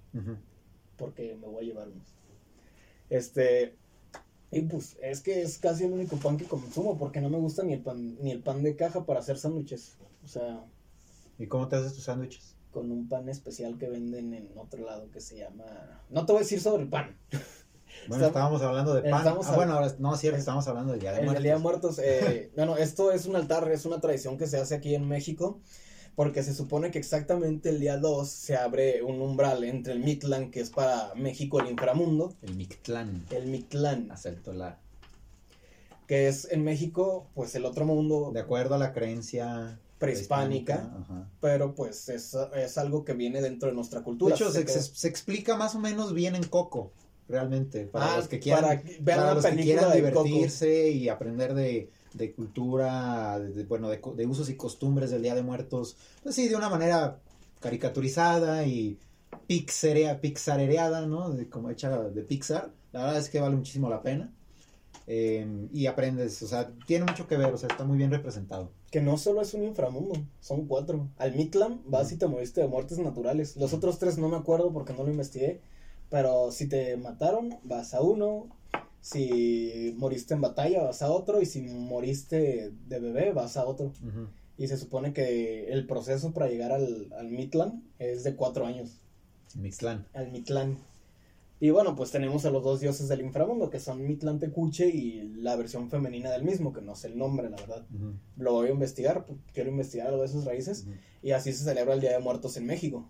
porque 0.98 1.36
me 1.36 1.48
voy 1.48 1.66
a 1.66 1.68
llevar 1.68 1.88
unos. 1.90 2.16
Este, 3.10 3.76
y 4.52 4.62
pues 4.62 4.98
es 5.02 5.22
que 5.22 5.42
es 5.42 5.58
casi 5.58 5.84
el 5.86 5.94
único 5.94 6.18
pan 6.18 6.38
que 6.38 6.46
consumo, 6.46 6.98
porque 6.98 7.22
no 7.22 7.30
me 7.30 7.38
gusta 7.38 7.64
ni 7.64 7.74
el 7.74 7.82
pan, 7.82 8.18
ni 8.22 8.32
el 8.32 8.42
pan 8.42 8.64
de 8.64 8.76
caja 8.76 9.06
para 9.06 9.20
hacer 9.20 9.38
sándwiches. 9.38 9.98
O 10.24 10.28
sea, 10.28 10.66
¿Y 11.38 11.48
cómo 11.48 11.68
te 11.68 11.76
haces 11.76 11.94
tus 11.94 12.04
sándwiches? 12.04 12.56
con 12.72 12.92
un 12.92 13.08
pan 13.08 13.30
especial 13.30 13.78
que 13.78 13.88
venden 13.88 14.34
en 14.34 14.50
otro 14.58 14.84
lado 14.86 15.10
que 15.10 15.22
se 15.22 15.38
llama... 15.38 15.64
No 16.10 16.26
te 16.26 16.34
voy 16.34 16.40
a 16.42 16.44
decir 16.44 16.60
sobre 16.60 16.84
el 16.84 16.90
pan. 16.90 17.18
Bueno, 18.10 18.26
Estamos- 18.26 18.28
estábamos 18.28 18.62
hablando 18.64 18.94
de 18.94 19.10
pan. 19.10 19.20
estamos 19.20 19.48
Ah, 19.48 19.56
bueno, 19.56 19.74
ahora 19.76 19.96
no, 20.00 20.14
es 20.14 20.20
cierto, 20.20 20.38
estamos 20.40 20.68
hablando 20.68 20.92
del 20.92 21.00
Día 21.00 21.14
de 21.14 21.20
Muertos. 21.22 21.38
el 21.38 21.44
Día 21.44 21.54
de 21.54 21.60
Muertos, 21.60 22.00
eh, 22.00 22.52
bueno, 22.58 22.76
esto 22.76 23.14
es 23.14 23.28
un 23.28 23.38
altar, 23.38 23.72
es 23.72 23.86
una 23.86 24.02
tradición 24.02 24.38
que 24.38 24.48
se 24.48 24.58
hace 24.58 24.76
aquí 24.76 24.94
en 24.94 25.08
México, 25.08 25.62
porque 26.16 26.44
se 26.44 26.54
supone 26.54 26.92
que 26.92 26.98
exactamente 27.00 27.70
el 27.70 27.80
día 27.80 27.98
2 27.98 28.30
se 28.30 28.56
abre 28.56 29.04
un 29.04 29.22
umbral 29.22 29.64
entre 29.64 29.94
el 29.94 30.00
Mictlán, 30.00 30.50
que 30.52 30.62
es 30.62 30.70
para 30.70 31.14
México 31.16 31.60
el 31.60 31.68
inframundo, 31.70 32.34
El 32.42 32.56
Mictlán. 32.56 33.26
el 33.32 33.48
Mictlán, 33.48 34.12
Acepto 34.12 34.54
la. 34.54 34.78
que 36.08 36.28
es 36.28 36.48
en 36.52 36.64
México, 36.64 37.28
pues 37.34 37.56
el 37.56 37.66
otro 37.66 37.86
mundo 37.86 38.32
De 38.34 38.40
acuerdo 38.40 38.76
a 38.76 38.78
la 38.78 38.94
creencia 38.94 39.80
prehispánica, 39.98 40.92
Ajá. 41.02 41.28
pero 41.42 41.74
pues 41.74 42.10
es, 42.10 42.36
es 42.56 42.78
algo 42.78 43.04
que 43.06 43.14
viene 43.14 43.42
dentro 43.42 43.70
de 43.70 43.76
nuestra 43.76 44.00
De 44.00 44.06
cultura. 44.06 44.36
hecho, 44.36 44.52
se, 44.52 44.66
queda- 44.66 44.74
se- 44.82 44.94
se 44.96 45.08
explica 45.08 45.56
más 45.56 45.74
o 45.76 45.80
menos 45.80 46.14
bien 46.14 46.36
en 46.36 46.44
Coco, 46.44 46.92
realmente. 47.28 47.86
Para 47.86 48.14
Ah, 48.14 48.18
los 48.18 48.28
que 48.28 48.40
quieran, 48.40 48.64
para 48.64 48.82
vean 49.00 49.20
para 49.20 49.34
los 49.34 49.46
que 49.46 49.56
quieran 49.56 49.92
de 49.92 50.02
Coco. 50.12 50.24
divertirse 50.26 50.90
y 50.92 51.10
aprender 51.10 51.54
de, 51.56 51.90
de 52.16 52.34
cultura, 52.34 53.40
de, 53.40 53.64
bueno, 53.66 53.90
de, 53.90 54.26
usos 54.26 54.50
y 54.50 54.56
costumbres 54.56 55.12
del 55.12 55.22
Día 55.22 55.36
de 55.36 55.44
Muertos, 55.44 55.98
pues 56.24 56.36
sí, 56.36 56.48
de 56.48 56.56
una 56.56 56.70
manera 56.70 57.20
caricaturizada 57.60 58.66
y 58.66 58.98
pixarea, 59.48 60.22
pixarereada, 60.22 61.06
¿no? 61.06 61.32
De, 61.32 61.50
como 61.50 61.70
hecha 61.70 61.90
de 61.90 62.22
Pixar. 62.24 62.72
La 62.92 63.02
verdad 63.02 63.20
es 63.20 63.30
que 63.30 63.40
vale 63.40 63.56
muchísimo 63.56 63.90
la 63.90 64.02
pena. 64.02 64.32
Eh, 65.08 65.68
y 65.72 65.86
aprendes, 65.86 66.42
o 66.42 66.48
sea, 66.48 66.72
tiene 66.88 67.06
mucho 67.06 67.28
que 67.28 67.38
ver, 67.38 67.54
o 67.54 67.58
sea, 67.58 67.68
está 67.70 67.84
muy 67.84 67.98
bien 67.98 68.12
representado. 68.12 68.72
Que 68.90 69.02
no 69.02 69.18
solo 69.18 69.42
es 69.42 69.54
un 69.54 69.64
inframundo, 69.64 70.16
son 70.40 70.66
cuatro. 70.68 71.10
Al 71.18 71.36
Mictlán 71.36 71.82
vas 71.86 72.12
y 72.12 72.18
te 72.18 72.28
moriste 72.28 72.62
de 72.62 72.68
muertes 72.68 72.98
naturales. 72.98 73.56
Los 73.58 73.74
otros 73.74 74.00
tres 74.00 74.18
no 74.18 74.30
me 74.30 74.38
acuerdo 74.38 74.72
porque 74.72 74.94
no 74.94 75.04
lo 75.04 75.12
investigué. 75.12 75.62
Pero 76.10 76.52
si 76.52 76.68
te 76.68 76.98
mataron, 76.98 77.58
vas 77.64 77.94
a 77.94 78.02
uno. 78.02 78.48
Si 79.06 79.94
moriste 79.98 80.34
en 80.34 80.42
batalla, 80.42 80.82
vas 80.82 81.04
a 81.04 81.12
otro. 81.12 81.40
Y 81.40 81.46
si 81.46 81.62
moriste 81.62 82.72
de 82.88 83.00
bebé, 83.00 83.34
vas 83.34 83.56
a 83.56 83.66
otro. 83.66 83.94
Y 84.58 84.68
se 84.68 84.78
supone 84.78 85.14
que 85.14 85.72
el 85.72 85.86
proceso 85.86 86.32
para 86.32 86.48
llegar 86.48 86.72
al, 86.72 87.14
al 87.14 87.30
es 88.00 88.24
de 88.24 88.36
cuatro 88.36 88.66
años. 88.66 89.00
Mixtlán. 89.54 90.08
Al 90.16 90.32
Mictlán. 90.32 90.80
Y 91.60 91.70
bueno, 91.70 91.96
pues 91.96 92.10
tenemos 92.10 92.46
a 92.46 92.50
los 92.50 92.64
dos 92.64 92.80
dioses 92.80 93.08
del 93.08 93.22
inframundo, 93.22 93.70
que 93.70 93.80
son 93.80 94.08
Mictlán 94.08 94.40
Tecuche 94.40 94.90
y 94.90 95.36
la 95.36 95.56
versión 95.56 95.92
femenina 95.92 96.32
del 96.32 96.44
mismo, 96.44 96.74
que 96.74 96.82
no 96.82 96.96
sé 96.96 97.10
el 97.10 97.18
nombre, 97.20 97.48
la 97.52 97.58
verdad. 97.58 97.86
Lo 98.38 98.54
voy 98.54 98.70
a 98.70 98.72
investigar, 98.72 99.24
porque 99.24 99.44
quiero 99.54 99.70
investigar 99.70 100.08
algo 100.08 100.24
de 100.24 100.30
sus 100.30 100.46
raíces. 100.46 100.88
Y 101.22 101.30
así 101.32 101.54
se 101.54 101.64
celebra 101.64 101.94
el 101.94 102.02
Día 102.02 102.14
de 102.14 102.20
Muertos 102.20 102.58
en 102.58 102.66
México. 102.66 103.08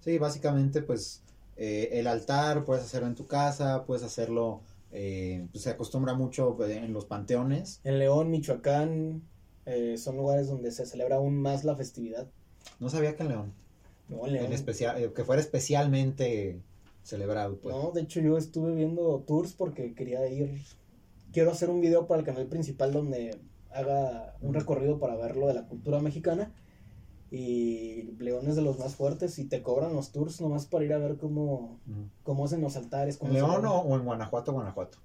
Sí, 0.00 0.16
básicamente, 0.16 0.80
pues 0.80 1.20
eh, 1.58 1.90
el 1.92 2.06
altar 2.06 2.64
puedes 2.64 2.84
hacerlo 2.84 3.08
en 3.08 3.14
tu 3.14 3.26
casa, 3.26 3.84
puedes 3.84 4.02
hacerlo, 4.02 4.62
eh, 4.94 5.46
pues 5.52 5.64
se 5.64 5.70
acostumbra 5.70 6.14
mucho 6.14 6.56
eh, 6.66 6.76
en 6.76 6.92
los 6.92 7.04
panteones. 7.04 7.80
En 7.84 7.98
León, 7.98 8.30
Michoacán, 8.30 9.22
eh, 9.66 9.96
son 9.98 10.16
lugares 10.16 10.46
donde 10.48 10.70
se 10.70 10.86
celebra 10.86 11.16
aún 11.16 11.36
más 11.36 11.64
la 11.64 11.74
festividad. 11.76 12.26
No 12.80 12.88
sabía 12.88 13.16
que 13.16 13.24
en 13.24 13.28
León, 13.28 13.52
No, 14.08 14.26
en 14.26 14.32
León. 14.34 14.46
en 14.46 14.52
especial, 14.52 15.02
eh, 15.02 15.12
que 15.14 15.24
fuera 15.24 15.42
especialmente 15.42 16.60
celebrado, 17.02 17.58
pues. 17.58 17.74
No, 17.74 17.90
de 17.90 18.02
hecho 18.02 18.20
yo 18.20 18.38
estuve 18.38 18.74
viendo 18.74 19.22
tours 19.26 19.52
porque 19.52 19.94
quería 19.94 20.26
ir. 20.28 20.62
Quiero 21.32 21.50
hacer 21.50 21.68
un 21.68 21.80
video 21.80 22.06
para 22.06 22.20
el 22.20 22.26
canal 22.26 22.46
principal 22.46 22.92
donde 22.92 23.36
haga 23.72 24.36
un 24.40 24.54
recorrido 24.54 25.00
para 25.00 25.16
ver 25.16 25.36
lo 25.36 25.48
de 25.48 25.54
la 25.54 25.66
cultura 25.66 25.98
mexicana. 26.00 26.52
Y 27.36 28.12
León 28.20 28.46
es 28.46 28.54
de 28.54 28.62
los 28.62 28.78
más 28.78 28.94
fuertes 28.94 29.40
y 29.40 29.46
te 29.46 29.60
cobran 29.60 29.92
los 29.92 30.12
tours 30.12 30.40
nomás 30.40 30.66
para 30.66 30.84
ir 30.84 30.92
a 30.92 30.98
ver 30.98 31.16
cómo, 31.16 31.80
Ujú. 31.88 32.08
cómo 32.22 32.44
hacen 32.44 32.60
los 32.60 32.76
altares. 32.76 33.18
¿En 33.20 33.32
León 33.32 33.66
o, 33.66 33.80
o 33.80 33.96
en 33.96 34.04
Guanajuato, 34.04 34.52
Guanajuato? 34.52 34.98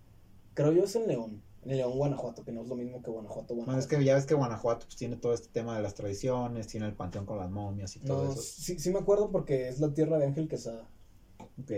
Creo 0.53 0.71
yo 0.71 0.83
es 0.83 0.95
en 0.95 1.07
León. 1.07 1.41
En 1.65 1.75
León, 1.75 1.97
Guanajuato, 1.97 2.43
que 2.45 2.51
no 2.51 2.61
es 2.61 2.67
lo 2.67 2.75
mismo 2.75 3.01
que 3.01 3.09
Guanajuato, 3.09 3.55
Guanajuato. 3.55 3.65
Bueno, 3.65 3.79
es 3.79 3.87
que 3.87 4.03
ya 4.03 4.13
ves 4.13 4.27
que 4.27 4.35
Guanajuato 4.35 4.85
pues, 4.85 4.95
tiene 4.95 5.15
todo 5.15 5.33
este 5.33 5.47
tema 5.47 5.75
de 5.75 5.81
las 5.81 5.95
tradiciones, 5.95 6.67
tiene 6.67 6.85
el 6.85 6.93
panteón 6.93 7.25
con 7.25 7.39
las 7.39 7.49
momias 7.49 7.95
y 7.95 7.99
todo 8.01 8.25
No, 8.25 8.31
eso. 8.33 8.41
sí, 8.43 8.77
sí 8.77 8.91
me 8.91 8.99
acuerdo 8.99 9.31
porque 9.31 9.67
es 9.67 9.79
la 9.79 9.91
tierra 9.93 10.19
de 10.19 10.25
Ángel 10.27 10.47
Quesada. 10.47 10.87
Ok. 11.59 11.71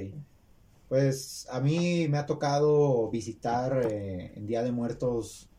Pues 0.90 1.48
a 1.50 1.62
mí 1.62 2.08
me 2.10 2.18
ha 2.18 2.26
tocado 2.26 3.10
visitar 3.10 3.88
eh, 3.90 4.34
en 4.36 4.46
Día 4.46 4.62
de 4.64 4.74
Muertos 4.74 5.50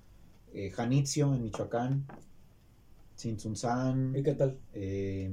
eh, 0.53 0.69
Janitzio 0.71 1.33
en 1.35 1.43
Michoacán, 1.43 2.07
Tzintzuntzán, 3.23 4.15
¿Y 4.17 4.23
qué 4.23 4.35
tal? 4.35 4.59
eh, 4.75 5.31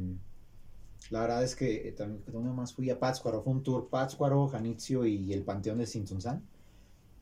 La 1.09 1.21
verdad 1.21 1.43
es 1.43 1.55
que 1.55 1.87
eh, 1.87 1.91
también, 1.91 2.23
¿dónde 2.27 2.51
más 2.51 2.73
fui? 2.73 2.89
A 2.91 2.99
Pátzcuaro, 2.99 3.41
fue 3.41 3.53
un 3.53 3.63
tour 3.63 3.89
Pátzcuaro, 3.89 4.47
Janitzio 4.47 5.05
y 5.05 5.33
el 5.33 5.43
Panteón 5.43 5.79
de 5.79 5.87
Sintunzán. 5.87 6.43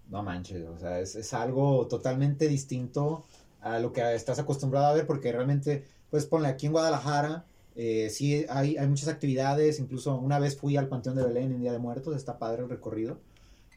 No 0.09 0.24
manches, 0.24 0.65
o 0.67 0.77
sea, 0.79 1.00
es, 1.00 1.15
es 1.15 1.33
algo 1.33 1.88
totalmente 1.88 2.47
distinto 2.47 3.25
a 3.62 3.79
lo 3.79 3.91
que 3.93 4.13
estás 4.15 4.39
acostumbrado 4.39 4.88
a 4.88 4.93
ver, 4.93 5.05
porque 5.07 5.31
realmente, 5.31 5.86
pues 6.09 6.25
ponle 6.25 6.47
aquí 6.50 6.65
en 6.67 6.71
Guadalajara, 6.74 7.45
eh, 7.75 8.09
sí 8.09 8.45
hay, 8.50 8.77
hay 8.77 8.88
muchas 8.88 9.09
actividades, 9.09 9.79
incluso 9.79 10.15
una 10.17 10.39
vez 10.39 10.57
fui 10.57 10.77
al 10.77 10.88
Panteón 10.88 11.15
de 11.15 11.24
Belén 11.25 11.51
en 11.51 11.62
Día 11.62 11.71
de 11.74 11.79
Muertos, 11.79 12.15
está 12.15 12.38
padre 12.39 12.63
el 12.63 12.69
recorrido, 12.69 13.19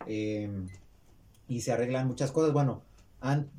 eh, 0.06 0.50
y 1.48 1.60
se 1.60 1.72
arreglan 1.72 2.06
muchas 2.06 2.32
cosas, 2.32 2.52
bueno, 2.52 2.82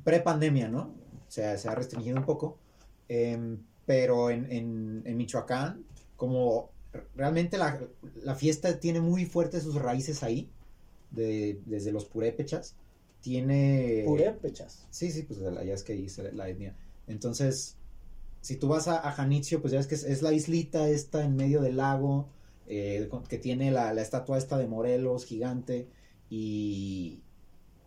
pre-pandemia, 0.04 0.68
¿no? 0.68 0.82
O 1.28 1.30
sea, 1.30 1.56
se 1.58 1.68
ha 1.68 1.74
restringido 1.74 2.16
un 2.18 2.24
poco, 2.24 2.58
eh, 3.08 3.56
pero 3.86 4.30
en, 4.30 4.50
en, 4.50 5.02
en, 5.04 5.16
Michoacán, 5.16 5.84
como 6.16 6.70
realmente 7.14 7.58
la, 7.58 7.80
la, 8.22 8.34
fiesta 8.34 8.78
tiene 8.78 9.00
muy 9.00 9.24
fuertes 9.24 9.64
sus 9.64 9.74
raíces 9.74 10.22
ahí, 10.22 10.48
de, 11.10 11.60
desde 11.66 11.92
los 11.92 12.04
purépechas, 12.04 12.76
tiene... 13.20 14.02
Purépechas. 14.06 14.86
Sí, 14.90 15.10
sí, 15.10 15.22
pues 15.22 15.40
allá 15.42 15.74
es 15.74 15.82
que 15.82 15.94
hice 15.94 16.32
la 16.32 16.48
etnia. 16.48 16.76
Entonces, 17.06 17.76
si 18.40 18.56
tú 18.56 18.68
vas 18.68 18.88
a, 18.88 19.06
a 19.06 19.12
Janitzio, 19.12 19.60
pues 19.60 19.72
ya 19.72 19.78
ves 19.78 19.86
que 19.86 19.94
es, 19.94 20.04
es, 20.04 20.22
la 20.22 20.32
islita 20.32 20.88
esta 20.88 21.24
en 21.24 21.36
medio 21.36 21.60
del 21.60 21.76
lago, 21.76 22.28
eh, 22.66 23.08
que 23.28 23.38
tiene 23.38 23.70
la, 23.70 23.92
la, 23.92 24.02
estatua 24.02 24.38
esta 24.38 24.58
de 24.58 24.66
Morelos 24.66 25.24
gigante, 25.24 25.88
y, 26.30 27.20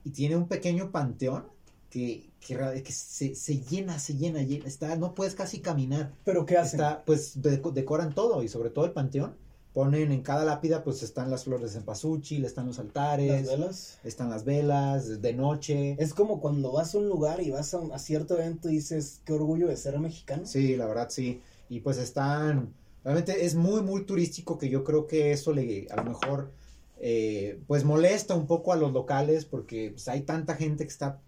y 0.03 0.09
tiene 0.11 0.35
un 0.35 0.47
pequeño 0.47 0.91
panteón 0.91 1.54
que, 1.95 2.29
que, 2.41 2.83
que 2.83 2.91
se, 2.91 3.35
se, 3.35 3.59
llena, 3.61 3.99
se 3.99 4.15
llena, 4.17 4.41
llena, 4.41 4.65
está, 4.65 4.97
no 4.97 5.15
puedes 5.15 5.33
casi 5.33 5.61
caminar. 5.61 6.11
¿Pero 6.25 6.45
qué 6.45 6.57
hacen? 6.57 6.81
Está, 6.81 7.05
pues 7.05 7.41
decoran 7.41 8.13
todo, 8.13 8.43
y 8.43 8.49
sobre 8.49 8.69
todo 8.69 8.83
el 8.83 8.91
panteón 8.91 9.37
ponen 9.71 10.13
en 10.13 10.21
cada 10.21 10.45
lápida 10.45 10.85
pues 10.85 11.03
están 11.03 11.29
las 11.29 11.43
flores 11.43 11.73
de 11.73 11.79
cempasúchil, 11.79 12.45
están 12.45 12.67
los 12.67 12.79
altares, 12.79 13.45
las 13.45 13.57
velas, 13.57 13.99
están 14.03 14.29
las 14.29 14.43
velas 14.43 15.21
de 15.21 15.33
noche. 15.33 15.95
Es 15.99 16.13
como 16.13 16.41
cuando 16.41 16.73
vas 16.73 16.95
a 16.95 16.97
un 16.97 17.07
lugar 17.07 17.41
y 17.41 17.51
vas 17.51 17.73
a, 17.73 17.79
a, 17.93 17.99
cierto 17.99 18.37
evento 18.37 18.69
y 18.69 18.73
dices, 18.73 19.21
qué 19.25 19.33
orgullo 19.33 19.67
de 19.67 19.77
ser 19.77 19.97
mexicano. 19.99 20.45
Sí, 20.45 20.75
la 20.75 20.87
verdad 20.87 21.07
sí. 21.09 21.41
Y 21.69 21.79
pues 21.79 21.97
están, 21.97 22.73
realmente 23.05 23.45
es 23.45 23.55
muy, 23.55 23.81
muy 23.81 24.05
turístico 24.05 24.57
que 24.57 24.69
yo 24.69 24.83
creo 24.83 25.07
que 25.07 25.31
eso 25.31 25.53
le, 25.53 25.87
a 25.89 25.95
lo 25.97 26.03
mejor, 26.03 26.51
eh, 26.97 27.59
pues 27.67 27.83
molesta 27.83 28.35
un 28.35 28.47
poco 28.47 28.71
a 28.73 28.77
los 28.77 28.93
locales 28.93 29.45
porque 29.45 29.91
pues, 29.91 30.07
hay 30.07 30.21
tanta 30.21 30.55
gente 30.55 30.85
que 30.85 30.91
está, 30.91 31.21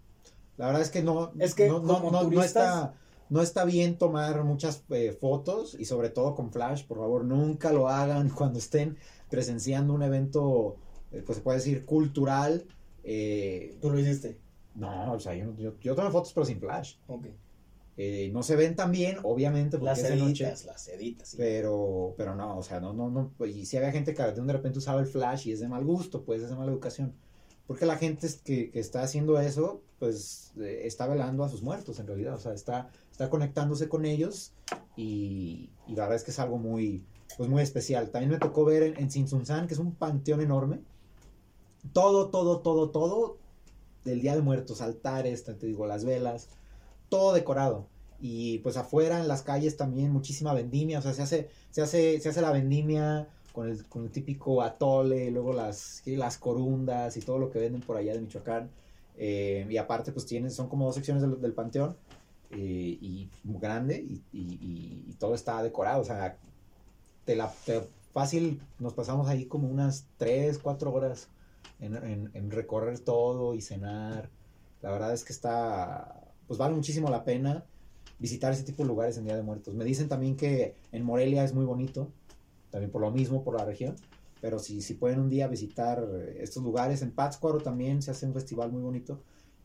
la 0.58 0.66
verdad 0.66 0.82
es 0.82 0.90
que 0.90 1.02
no, 1.02 1.32
es 1.38 1.54
que 1.54 1.68
no, 1.68 1.80
no, 1.80 2.20
turistas, 2.20 2.30
no 2.30 2.42
está 2.42 2.94
no 3.30 3.42
está 3.42 3.64
bien 3.64 3.98
tomar 3.98 4.42
muchas 4.44 4.84
eh, 4.90 5.16
fotos 5.18 5.76
y 5.78 5.84
sobre 5.84 6.10
todo 6.10 6.34
con 6.34 6.50
flash, 6.50 6.84
por 6.84 6.98
favor, 6.98 7.24
nunca 7.24 7.72
lo 7.72 7.88
hagan 7.88 8.28
cuando 8.36 8.58
estén 8.58 8.96
presenciando 9.30 9.92
un 9.92 10.02
evento, 10.02 10.76
eh, 11.12 11.22
pues 11.24 11.38
se 11.38 11.44
puede 11.44 11.58
decir, 11.58 11.84
cultural. 11.84 12.66
Eh, 13.04 13.76
¿Tú 13.80 13.90
lo 13.90 13.98
hiciste? 13.98 14.38
No, 14.74 15.12
o 15.12 15.20
sea, 15.20 15.34
yo, 15.34 15.54
yo, 15.56 15.74
yo 15.80 15.94
tomé 15.94 16.10
fotos 16.10 16.32
pero 16.32 16.46
sin 16.46 16.60
flash. 16.60 16.96
Ok. 17.06 17.26
Eh, 18.00 18.30
no 18.32 18.44
se 18.44 18.54
ven 18.54 18.76
tan 18.76 18.92
bien, 18.92 19.18
obviamente, 19.24 19.76
porque 19.76 19.90
las 19.90 19.98
es 19.98 20.08
de 20.08 20.14
editas, 20.14 20.50
noche. 20.52 20.66
las 20.66 20.88
editas. 20.88 21.28
Sí. 21.30 21.36
Pero, 21.36 22.14
pero 22.16 22.36
no, 22.36 22.56
o 22.56 22.62
sea, 22.62 22.78
no, 22.78 22.92
no, 22.92 23.10
no. 23.10 23.32
Y 23.44 23.66
si 23.66 23.76
había 23.76 23.90
gente 23.90 24.14
que 24.14 24.22
de 24.22 24.52
repente 24.52 24.78
usaba 24.78 25.00
el 25.00 25.06
flash 25.06 25.48
y 25.48 25.52
es 25.52 25.58
de 25.60 25.68
mal 25.68 25.84
gusto, 25.84 26.22
pues 26.22 26.40
es 26.42 26.48
de 26.48 26.54
mala 26.54 26.70
educación. 26.70 27.12
Porque 27.68 27.84
la 27.84 27.98
gente 27.98 28.26
que, 28.44 28.70
está 28.72 29.02
haciendo 29.02 29.38
eso, 29.38 29.82
pues 29.98 30.52
eh, 30.58 30.80
está 30.84 31.06
velando 31.06 31.44
a 31.44 31.50
sus 31.50 31.62
muertos 31.62 32.00
en 32.00 32.06
realidad. 32.06 32.34
O 32.34 32.38
sea, 32.38 32.54
está, 32.54 32.90
conectándose 33.30 33.90
con 33.90 34.06
ellos 34.06 34.52
y, 34.96 35.70
la 35.86 36.04
verdad 36.04 36.16
es 36.16 36.24
que 36.24 36.30
es 36.30 36.38
algo 36.38 36.56
muy, 36.56 37.04
pues 37.36 37.50
muy 37.50 37.62
especial. 37.62 38.10
También 38.10 38.32
me 38.32 38.38
tocó 38.38 38.64
ver 38.64 38.82
en, 38.82 38.96
en 38.98 39.10
Sinsunzán, 39.10 39.68
que 39.68 39.74
es 39.74 39.80
un 39.80 39.94
panteón 39.94 40.40
enorme. 40.40 40.80
Todo, 41.92 42.30
todo, 42.30 42.60
todo, 42.60 42.88
todo 42.88 43.36
del 44.02 44.22
Día 44.22 44.34
de 44.34 44.40
Muertos, 44.40 44.80
altares, 44.80 45.44
te 45.44 45.54
digo, 45.54 45.86
las 45.86 46.06
velas, 46.06 46.48
todo 47.10 47.34
decorado. 47.34 47.86
Y 48.18 48.60
pues 48.60 48.78
afuera 48.78 49.20
en 49.20 49.28
las 49.28 49.42
calles 49.42 49.76
también 49.76 50.10
muchísima 50.10 50.54
vendimia, 50.54 51.00
o 51.00 51.02
sea, 51.02 51.12
se 51.12 51.22
hace, 51.22 51.50
se 51.70 51.82
hace, 51.82 52.18
se 52.20 52.30
hace 52.30 52.40
la 52.40 52.50
vendimia 52.50 53.28
con 53.52 53.68
el, 53.68 53.84
con 53.86 54.04
el 54.04 54.10
típico 54.10 54.62
atole, 54.62 55.30
luego 55.30 55.52
las, 55.52 56.02
las 56.06 56.38
corundas 56.38 57.16
y 57.16 57.20
todo 57.20 57.38
lo 57.38 57.50
que 57.50 57.58
venden 57.58 57.80
por 57.80 57.96
allá 57.96 58.14
de 58.14 58.20
Michoacán. 58.20 58.70
Eh, 59.16 59.66
y 59.68 59.76
aparte, 59.76 60.12
pues 60.12 60.26
tienen, 60.26 60.50
son 60.50 60.68
como 60.68 60.86
dos 60.86 60.94
secciones 60.94 61.22
del, 61.22 61.40
del 61.40 61.52
panteón 61.52 61.96
eh, 62.50 62.98
y 63.00 63.28
muy 63.44 63.60
grande 63.60 63.96
y, 63.96 64.22
y, 64.32 65.04
y, 65.08 65.14
todo 65.18 65.34
está 65.34 65.62
decorado. 65.62 66.00
O 66.00 66.04
sea, 66.04 66.36
te 67.24 67.36
la, 67.36 67.52
te, 67.66 67.82
fácil 68.12 68.60
nos 68.78 68.94
pasamos 68.94 69.28
ahí 69.28 69.46
como 69.46 69.68
unas 69.68 70.06
3, 70.18 70.58
4 70.58 70.92
horas 70.92 71.28
en, 71.80 71.96
en, 71.96 72.30
en, 72.34 72.50
recorrer 72.50 72.98
todo 73.00 73.54
y 73.54 73.60
cenar. 73.60 74.30
La 74.82 74.92
verdad 74.92 75.12
es 75.12 75.24
que 75.24 75.32
está, 75.32 76.32
pues 76.46 76.58
vale 76.58 76.74
muchísimo 76.74 77.10
la 77.10 77.24
pena 77.24 77.64
visitar 78.18 78.52
ese 78.52 78.64
tipo 78.64 78.82
de 78.82 78.88
lugares 78.88 79.16
en 79.18 79.24
Día 79.24 79.36
de 79.36 79.42
Muertos. 79.42 79.74
Me 79.74 79.84
dicen 79.84 80.08
también 80.08 80.36
que 80.36 80.74
en 80.92 81.04
Morelia 81.04 81.44
es 81.44 81.54
muy 81.54 81.64
bonito, 81.64 82.08
también 82.70 82.90
por 82.90 83.02
lo 83.02 83.10
mismo, 83.10 83.44
por 83.44 83.56
la 83.56 83.64
región. 83.64 83.96
Pero 84.40 84.58
si, 84.58 84.82
si 84.82 84.94
pueden 84.94 85.20
un 85.20 85.30
día 85.30 85.48
visitar 85.48 86.04
estos 86.38 86.62
lugares, 86.62 87.02
en 87.02 87.10
Pátzcuaro 87.10 87.58
también 87.58 88.02
se 88.02 88.12
hace 88.12 88.26
un 88.26 88.34
festival 88.34 88.70
muy 88.70 88.82
bonito. 88.82 89.20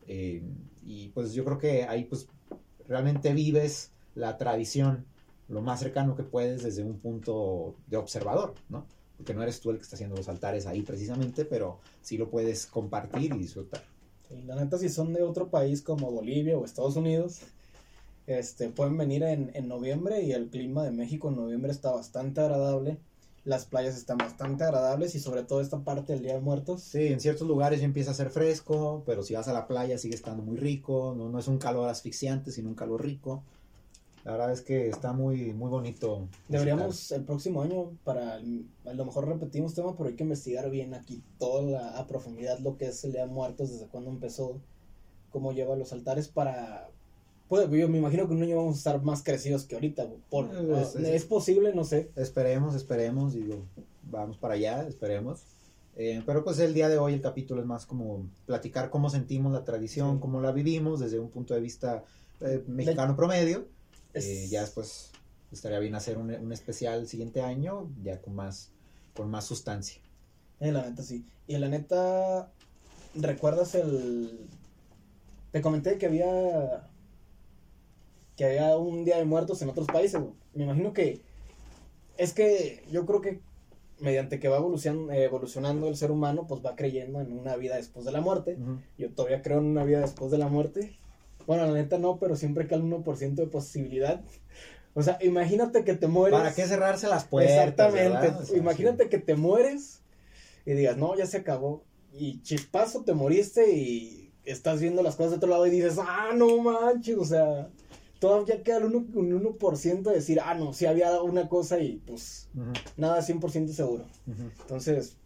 Eh, 0.06 0.42
y 0.84 1.08
pues 1.08 1.32
yo 1.32 1.44
creo 1.44 1.58
que 1.58 1.84
ahí 1.84 2.04
pues 2.04 2.28
realmente 2.86 3.32
vives 3.32 3.92
la 4.14 4.36
tradición 4.36 5.06
lo 5.48 5.60
más 5.60 5.80
cercano 5.80 6.16
que 6.16 6.22
puedes 6.22 6.62
desde 6.62 6.82
un 6.82 6.98
punto 6.98 7.76
de 7.86 7.96
observador, 7.96 8.54
¿no? 8.68 8.86
Porque 9.16 9.34
no 9.34 9.42
eres 9.42 9.60
tú 9.60 9.70
el 9.70 9.76
que 9.76 9.82
está 9.82 9.96
haciendo 9.96 10.16
los 10.16 10.28
altares 10.28 10.66
ahí 10.66 10.82
precisamente, 10.82 11.44
pero 11.44 11.80
sí 12.00 12.16
lo 12.16 12.30
puedes 12.30 12.66
compartir 12.66 13.32
y 13.34 13.38
disfrutar. 13.38 13.82
La 14.46 14.56
neta, 14.56 14.78
si 14.78 14.88
son 14.88 15.12
de 15.12 15.22
otro 15.22 15.50
país 15.50 15.82
como 15.82 16.10
Bolivia 16.10 16.58
o 16.58 16.64
Estados 16.64 16.96
Unidos, 16.96 17.42
este, 18.26 18.68
pueden 18.70 18.96
venir 18.96 19.22
en, 19.22 19.50
en 19.54 19.68
noviembre 19.68 20.22
y 20.22 20.32
el 20.32 20.48
clima 20.48 20.84
de 20.84 20.90
México 20.90 21.28
en 21.28 21.36
noviembre 21.36 21.72
está 21.72 21.92
bastante 21.92 22.40
agradable 22.40 22.98
las 23.44 23.66
playas 23.66 23.96
están 23.96 24.18
bastante 24.18 24.64
agradables 24.64 25.14
y 25.14 25.20
sobre 25.20 25.42
todo 25.42 25.60
esta 25.60 25.80
parte 25.80 26.14
del 26.14 26.22
Día 26.22 26.34
de 26.34 26.40
Muertos. 26.40 26.82
Sí, 26.82 27.08
en 27.08 27.20
ciertos 27.20 27.46
lugares 27.46 27.80
ya 27.80 27.84
empieza 27.84 28.10
a 28.10 28.14
ser 28.14 28.30
fresco, 28.30 29.02
pero 29.06 29.22
si 29.22 29.34
vas 29.34 29.48
a 29.48 29.52
la 29.52 29.66
playa 29.66 29.98
sigue 29.98 30.14
estando 30.14 30.42
muy 30.42 30.56
rico, 30.56 31.14
no, 31.16 31.28
no 31.28 31.38
es 31.38 31.46
un 31.46 31.58
calor 31.58 31.88
asfixiante, 31.88 32.50
sino 32.50 32.70
un 32.70 32.74
calor 32.74 33.04
rico. 33.04 33.42
La 34.24 34.32
verdad 34.32 34.52
es 34.52 34.62
que 34.62 34.88
está 34.88 35.12
muy, 35.12 35.52
muy 35.52 35.68
bonito. 35.68 36.26
Deberíamos 36.48 36.96
visitar. 36.96 37.18
el 37.18 37.24
próximo 37.26 37.60
año, 37.60 37.90
para 38.04 38.36
a 38.36 38.94
lo 38.94 39.04
mejor 39.04 39.28
repetimos 39.28 39.74
tema, 39.74 39.94
pero 39.94 40.08
hay 40.08 40.16
que 40.16 40.22
investigar 40.22 40.70
bien 40.70 40.94
aquí 40.94 41.22
toda 41.38 41.62
la, 41.62 41.98
a 41.98 42.06
profundidad 42.06 42.58
lo 42.60 42.78
que 42.78 42.86
es 42.86 43.04
el 43.04 43.12
Día 43.12 43.26
de 43.26 43.32
Muertos, 43.32 43.70
desde 43.70 43.86
cuándo 43.88 44.08
empezó, 44.08 44.58
cómo 45.30 45.52
lleva 45.52 45.76
los 45.76 45.92
altares 45.92 46.28
para, 46.28 46.88
pues, 47.48 47.70
yo 47.70 47.88
me 47.88 47.98
imagino 47.98 48.26
que 48.26 48.34
un 48.34 48.42
año 48.42 48.56
vamos 48.56 48.76
a 48.76 48.78
estar 48.78 49.02
más 49.02 49.22
crecidos 49.22 49.64
que 49.64 49.74
ahorita. 49.74 50.08
Por, 50.30 50.46
es, 50.54 50.96
es, 50.96 51.08
es, 51.08 51.24
posible, 51.24 51.74
no 51.74 51.84
sé. 51.84 52.10
Esperemos, 52.16 52.74
esperemos, 52.74 53.34
digo, 53.34 53.62
vamos 54.10 54.36
para 54.38 54.54
allá, 54.54 54.86
esperemos. 54.86 55.42
Eh, 55.96 56.22
pero 56.26 56.42
pues 56.42 56.58
el 56.58 56.74
día 56.74 56.88
de 56.88 56.98
hoy 56.98 57.14
el 57.14 57.20
capítulo 57.20 57.60
es 57.60 57.66
más 57.66 57.86
como 57.86 58.26
platicar 58.46 58.90
cómo 58.90 59.10
sentimos 59.10 59.52
la 59.52 59.64
tradición, 59.64 60.16
sí. 60.16 60.20
cómo 60.20 60.40
la 60.40 60.50
vivimos 60.50 60.98
desde 60.98 61.20
un 61.20 61.30
punto 61.30 61.54
de 61.54 61.60
vista 61.60 62.02
eh, 62.40 62.62
mexicano 62.66 63.12
de, 63.12 63.16
promedio. 63.16 63.68
Eh, 64.14 64.46
ya 64.48 64.62
después 64.62 65.12
estaría 65.52 65.78
bien 65.78 65.94
hacer 65.94 66.18
un, 66.18 66.34
un, 66.34 66.52
especial 66.52 67.00
el 67.00 67.08
siguiente 67.08 67.42
año, 67.42 67.88
ya 68.02 68.20
con 68.20 68.34
más, 68.34 68.70
con 69.14 69.30
más 69.30 69.44
sustancia. 69.44 70.00
Eh, 70.60 70.72
la 70.72 70.88
neta 70.88 71.02
sí. 71.02 71.24
Y 71.46 71.56
la 71.58 71.68
neta, 71.68 72.50
¿recuerdas 73.14 73.74
el... 73.74 74.48
Te 75.52 75.60
comenté 75.60 75.98
que 75.98 76.06
había 76.06 76.88
que 78.36 78.44
había 78.44 78.76
un 78.76 79.04
día 79.04 79.16
de 79.16 79.24
muertos 79.24 79.62
en 79.62 79.68
otros 79.68 79.86
países. 79.86 80.20
Me 80.54 80.64
imagino 80.64 80.92
que 80.92 81.20
es 82.16 82.32
que 82.32 82.82
yo 82.90 83.06
creo 83.06 83.20
que 83.20 83.40
mediante 84.00 84.40
que 84.40 84.48
va 84.48 84.58
evolucionando, 84.58 85.12
evolucionando 85.12 85.88
el 85.88 85.96
ser 85.96 86.10
humano, 86.10 86.46
pues 86.46 86.64
va 86.64 86.74
creyendo 86.76 87.20
en 87.20 87.32
una 87.32 87.56
vida 87.56 87.76
después 87.76 88.04
de 88.04 88.12
la 88.12 88.20
muerte. 88.20 88.56
Uh 88.58 88.64
-huh. 88.64 88.80
Yo 88.98 89.10
todavía 89.10 89.42
creo 89.42 89.58
en 89.58 89.66
una 89.66 89.84
vida 89.84 90.00
después 90.00 90.30
de 90.30 90.38
la 90.38 90.48
muerte. 90.48 90.96
Bueno, 91.46 91.66
la 91.66 91.72
neta 91.72 91.98
no, 91.98 92.18
pero 92.18 92.36
siempre 92.36 92.66
que 92.66 92.74
al 92.74 92.82
1% 92.82 93.34
de 93.34 93.46
posibilidad. 93.46 94.22
O 94.94 95.02
sea, 95.02 95.18
imagínate 95.20 95.84
que 95.84 95.94
te 95.94 96.06
mueres. 96.06 96.38
¿Para 96.38 96.54
qué 96.54 96.66
cerrarse 96.66 97.08
las 97.08 97.24
puertas? 97.24 97.52
Exactamente. 97.52 98.28
O 98.28 98.44
sea, 98.44 98.56
imagínate 98.56 99.04
sí. 99.04 99.10
que 99.10 99.18
te 99.18 99.34
mueres 99.34 100.00
y 100.64 100.72
digas, 100.72 100.96
no, 100.96 101.16
ya 101.16 101.26
se 101.26 101.38
acabó. 101.38 101.82
Y 102.12 102.40
chispazo, 102.42 103.02
te 103.02 103.12
moriste 103.12 103.72
y 103.72 104.32
estás 104.44 104.80
viendo 104.80 105.02
las 105.02 105.16
cosas 105.16 105.32
de 105.32 105.36
otro 105.38 105.48
lado 105.48 105.66
y 105.66 105.70
dices, 105.70 105.98
ah, 105.98 106.30
no 106.34 106.58
manches, 106.58 107.16
o 107.16 107.24
sea, 107.24 107.68
todavía 108.24 108.62
queda 108.62 108.78
el 108.78 108.84
1%, 108.84 109.14
un 109.16 109.34
1 109.34 110.10
de 110.10 110.16
decir, 110.16 110.40
ah, 110.42 110.54
no, 110.54 110.72
sí 110.72 110.86
había 110.86 111.20
una 111.20 111.46
cosa 111.50 111.78
y 111.78 111.98
pues 112.06 112.48
uh 112.54 112.60
-huh. 112.60 112.72
nada 112.96 113.20
100% 113.20 113.68
seguro. 113.68 114.04
Uh 114.26 114.30
-huh. 114.30 114.50
Entonces, 114.62 115.18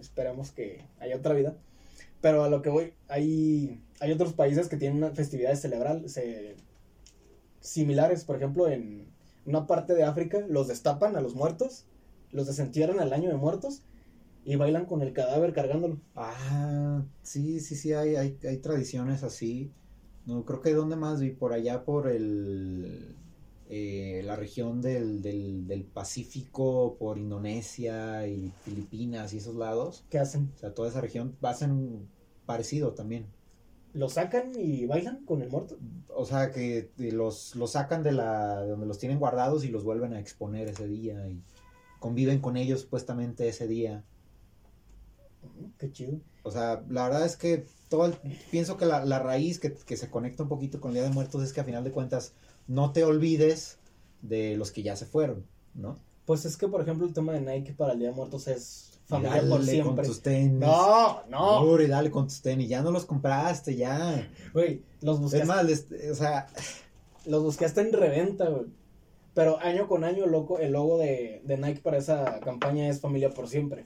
esperamos 0.00 0.50
que 0.50 0.84
haya 0.98 1.16
otra 1.16 1.34
vida. 1.34 1.56
Pero 2.20 2.42
a 2.42 2.48
lo 2.48 2.60
que 2.60 2.68
voy, 2.68 2.94
hay, 3.06 3.80
hay 4.00 4.10
otros 4.10 4.32
países 4.32 4.68
que 4.68 4.76
tienen 4.76 5.14
festividades 5.14 5.60
celebrales 5.60 6.14
se, 6.14 6.56
similares. 7.60 8.24
Por 8.24 8.34
ejemplo, 8.34 8.68
en 8.68 9.06
una 9.46 9.68
parte 9.68 9.94
de 9.94 10.02
África, 10.02 10.40
los 10.48 10.66
destapan 10.66 11.14
a 11.14 11.20
los 11.20 11.36
muertos, 11.36 11.84
los 12.32 12.48
desentierran 12.48 12.98
al 12.98 13.12
año 13.12 13.28
de 13.28 13.36
muertos 13.36 13.82
y 14.44 14.56
bailan 14.56 14.86
con 14.86 15.00
el 15.02 15.12
cadáver 15.12 15.52
cargándolo. 15.52 16.00
Ah, 16.16 17.04
sí, 17.22 17.60
sí, 17.60 17.76
sí, 17.76 17.92
hay, 17.92 18.16
hay, 18.16 18.36
hay 18.42 18.56
tradiciones 18.56 19.22
así. 19.22 19.70
No, 20.26 20.44
creo 20.44 20.60
que 20.60 20.72
donde 20.72 20.96
más 20.96 21.20
vi, 21.20 21.30
por 21.30 21.52
allá 21.52 21.84
por 21.84 22.08
el 22.08 23.16
eh, 23.74 24.20
la 24.26 24.36
región 24.36 24.82
del, 24.82 25.22
del, 25.22 25.66
del, 25.66 25.84
Pacífico, 25.84 26.96
por 26.98 27.16
Indonesia 27.16 28.26
y 28.26 28.52
Filipinas 28.60 29.32
y 29.32 29.38
esos 29.38 29.56
lados. 29.56 30.04
¿Qué 30.10 30.18
hacen? 30.18 30.52
O 30.54 30.58
sea, 30.58 30.74
toda 30.74 30.90
esa 30.90 31.00
región 31.00 31.38
hacen 31.40 32.06
parecido 32.44 32.92
también. 32.92 33.28
¿Lo 33.94 34.10
sacan 34.10 34.52
y 34.58 34.84
bailan 34.84 35.24
con 35.24 35.40
el 35.40 35.48
muerto? 35.48 35.78
O 36.08 36.26
sea, 36.26 36.50
que 36.50 36.90
los, 36.98 37.56
los 37.56 37.72
sacan 37.72 38.02
de 38.02 38.12
la 38.12 38.60
de 38.60 38.68
donde 38.68 38.84
los 38.84 38.98
tienen 38.98 39.18
guardados 39.18 39.64
y 39.64 39.68
los 39.68 39.84
vuelven 39.84 40.12
a 40.12 40.20
exponer 40.20 40.68
ese 40.68 40.86
día 40.86 41.26
y 41.30 41.42
conviven 41.98 42.40
con 42.40 42.58
ellos 42.58 42.82
supuestamente 42.82 43.48
ese 43.48 43.66
día. 43.66 44.04
Qué 45.78 45.90
chido. 45.90 46.18
O 46.42 46.50
sea, 46.50 46.82
la 46.88 47.04
verdad 47.04 47.24
es 47.24 47.36
que 47.36 47.66
todo 47.88 48.06
el, 48.06 48.14
pienso 48.50 48.76
que 48.76 48.86
la, 48.86 49.04
la 49.04 49.18
raíz 49.18 49.58
que, 49.58 49.74
que, 49.74 49.96
se 49.96 50.10
conecta 50.10 50.42
un 50.42 50.48
poquito 50.48 50.80
con 50.80 50.90
el 50.90 50.94
Día 50.96 51.04
de 51.04 51.10
Muertos 51.10 51.42
es 51.42 51.52
que 51.52 51.60
a 51.60 51.64
final 51.64 51.84
de 51.84 51.92
cuentas 51.92 52.32
no 52.66 52.92
te 52.92 53.04
olvides 53.04 53.78
de 54.22 54.56
los 54.56 54.70
que 54.70 54.82
ya 54.82 54.96
se 54.96 55.06
fueron, 55.06 55.44
¿no? 55.74 55.98
Pues 56.24 56.44
es 56.44 56.56
que, 56.56 56.68
por 56.68 56.80
ejemplo, 56.80 57.06
el 57.06 57.12
tema 57.12 57.32
de 57.32 57.40
Nike 57.40 57.74
para 57.74 57.92
el 57.92 57.98
Día 57.98 58.10
de 58.10 58.14
Muertos 58.14 58.46
es 58.48 59.00
familia 59.06 59.42
por 59.48 59.62
siempre. 59.62 59.96
con 59.96 60.04
tus 60.04 60.22
tenis. 60.22 60.52
No, 60.52 61.22
no. 61.28 61.64
Uri, 61.64 61.86
dale 61.86 62.10
con 62.10 62.26
tus 62.26 62.40
tenis. 62.40 62.68
Ya 62.68 62.82
no 62.82 62.90
los 62.90 63.04
compraste, 63.04 63.76
ya. 63.76 64.30
Güey, 64.52 64.82
los 65.00 65.18
buscaste. 65.20 65.42
Es 65.42 65.48
más, 65.48 65.64
les, 65.64 65.86
o 66.10 66.14
sea. 66.14 66.46
Los 67.26 67.42
buscaste 67.42 67.80
en 67.80 67.92
reventa, 67.92 68.48
güey. 68.48 68.66
Pero 69.34 69.58
año 69.60 69.88
con 69.88 70.04
año, 70.04 70.26
loco, 70.26 70.58
el 70.58 70.72
logo 70.72 70.98
de, 70.98 71.42
de 71.44 71.56
Nike 71.56 71.80
para 71.80 71.98
esa 71.98 72.40
campaña 72.40 72.88
es 72.88 73.00
familia 73.00 73.30
por 73.30 73.48
siempre. 73.48 73.84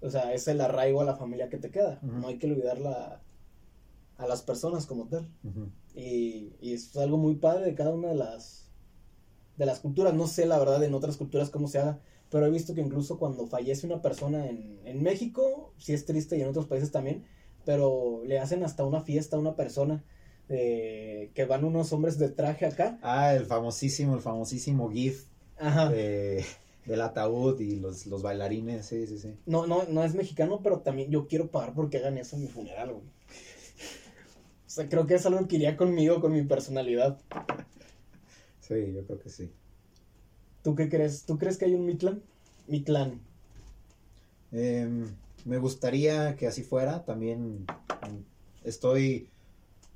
O 0.00 0.10
sea, 0.10 0.32
es 0.32 0.46
el 0.48 0.60
arraigo 0.60 1.00
a 1.00 1.04
la 1.04 1.16
familia 1.16 1.48
que 1.48 1.58
te 1.58 1.70
queda. 1.70 1.98
Uh 2.02 2.06
-huh. 2.06 2.20
No 2.20 2.28
hay 2.28 2.38
que 2.38 2.46
olvidarla 2.46 3.20
a 4.16 4.26
las 4.26 4.42
personas 4.42 4.86
como 4.86 5.06
tal. 5.06 5.28
Uh 5.44 5.48
-huh. 5.48 5.70
y, 5.94 6.52
y, 6.60 6.72
es 6.74 6.96
algo 6.96 7.16
muy 7.16 7.36
padre 7.36 7.64
de 7.64 7.74
cada 7.74 7.92
una 7.94 8.08
de 8.08 8.14
las 8.14 8.70
de 9.56 9.66
las 9.66 9.80
culturas. 9.80 10.14
No 10.14 10.26
sé 10.26 10.46
la 10.46 10.58
verdad 10.58 10.82
en 10.84 10.94
otras 10.94 11.16
culturas 11.16 11.50
cómo 11.50 11.68
se 11.68 11.78
haga, 11.78 11.98
pero 12.30 12.46
he 12.46 12.50
visto 12.50 12.74
que 12.74 12.80
incluso 12.80 13.18
cuando 13.18 13.46
fallece 13.46 13.86
una 13.86 14.00
persona 14.00 14.46
en, 14.46 14.80
en 14.84 15.02
México, 15.02 15.72
sí 15.78 15.92
es 15.92 16.04
triste 16.04 16.38
y 16.38 16.42
en 16.42 16.48
otros 16.48 16.66
países 16.66 16.92
también, 16.92 17.24
pero 17.64 18.22
le 18.24 18.38
hacen 18.38 18.62
hasta 18.62 18.84
una 18.84 19.00
fiesta 19.00 19.36
a 19.36 19.40
una 19.40 19.56
persona. 19.56 20.04
Eh, 20.50 21.30
que 21.34 21.44
van 21.44 21.62
unos 21.62 21.92
hombres 21.92 22.18
de 22.18 22.30
traje 22.30 22.64
acá. 22.64 22.98
Ah, 23.02 23.34
el 23.34 23.44
famosísimo, 23.44 24.14
el 24.14 24.22
famosísimo 24.22 24.88
GIF. 24.90 25.26
Ajá. 25.58 25.90
De, 25.90 26.42
del 26.88 27.02
ataúd 27.02 27.60
y 27.60 27.76
los, 27.76 28.06
los 28.06 28.22
bailarines, 28.22 28.86
sí, 28.86 29.06
sí, 29.06 29.18
sí. 29.18 29.34
No, 29.46 29.66
no, 29.66 29.84
no 29.84 30.02
es 30.02 30.14
mexicano, 30.14 30.60
pero 30.62 30.80
también 30.80 31.10
yo 31.10 31.28
quiero 31.28 31.50
pagar 31.50 31.74
porque 31.74 31.98
hagan 31.98 32.16
eso 32.16 32.36
en 32.36 32.42
mi 32.42 32.48
funeral, 32.48 32.92
güey. 32.92 33.04
O 34.66 34.70
sea, 34.70 34.88
creo 34.88 35.06
que 35.06 35.14
es 35.14 35.26
algo 35.26 35.46
que 35.46 35.56
iría 35.56 35.76
conmigo, 35.76 36.20
con 36.20 36.32
mi 36.32 36.42
personalidad. 36.42 37.18
Sí, 38.60 38.92
yo 38.94 39.04
creo 39.04 39.18
que 39.20 39.28
sí. 39.28 39.50
¿Tú 40.62 40.74
qué 40.74 40.88
crees? 40.88 41.24
¿Tú 41.24 41.38
crees 41.38 41.58
que 41.58 41.66
hay 41.66 41.74
un 41.74 41.86
Mitlan? 41.86 42.22
Mitlan. 42.66 43.20
Eh, 44.52 45.06
me 45.44 45.58
gustaría 45.58 46.36
que 46.36 46.46
así 46.46 46.62
fuera. 46.62 47.04
También 47.04 47.66
estoy 48.64 49.28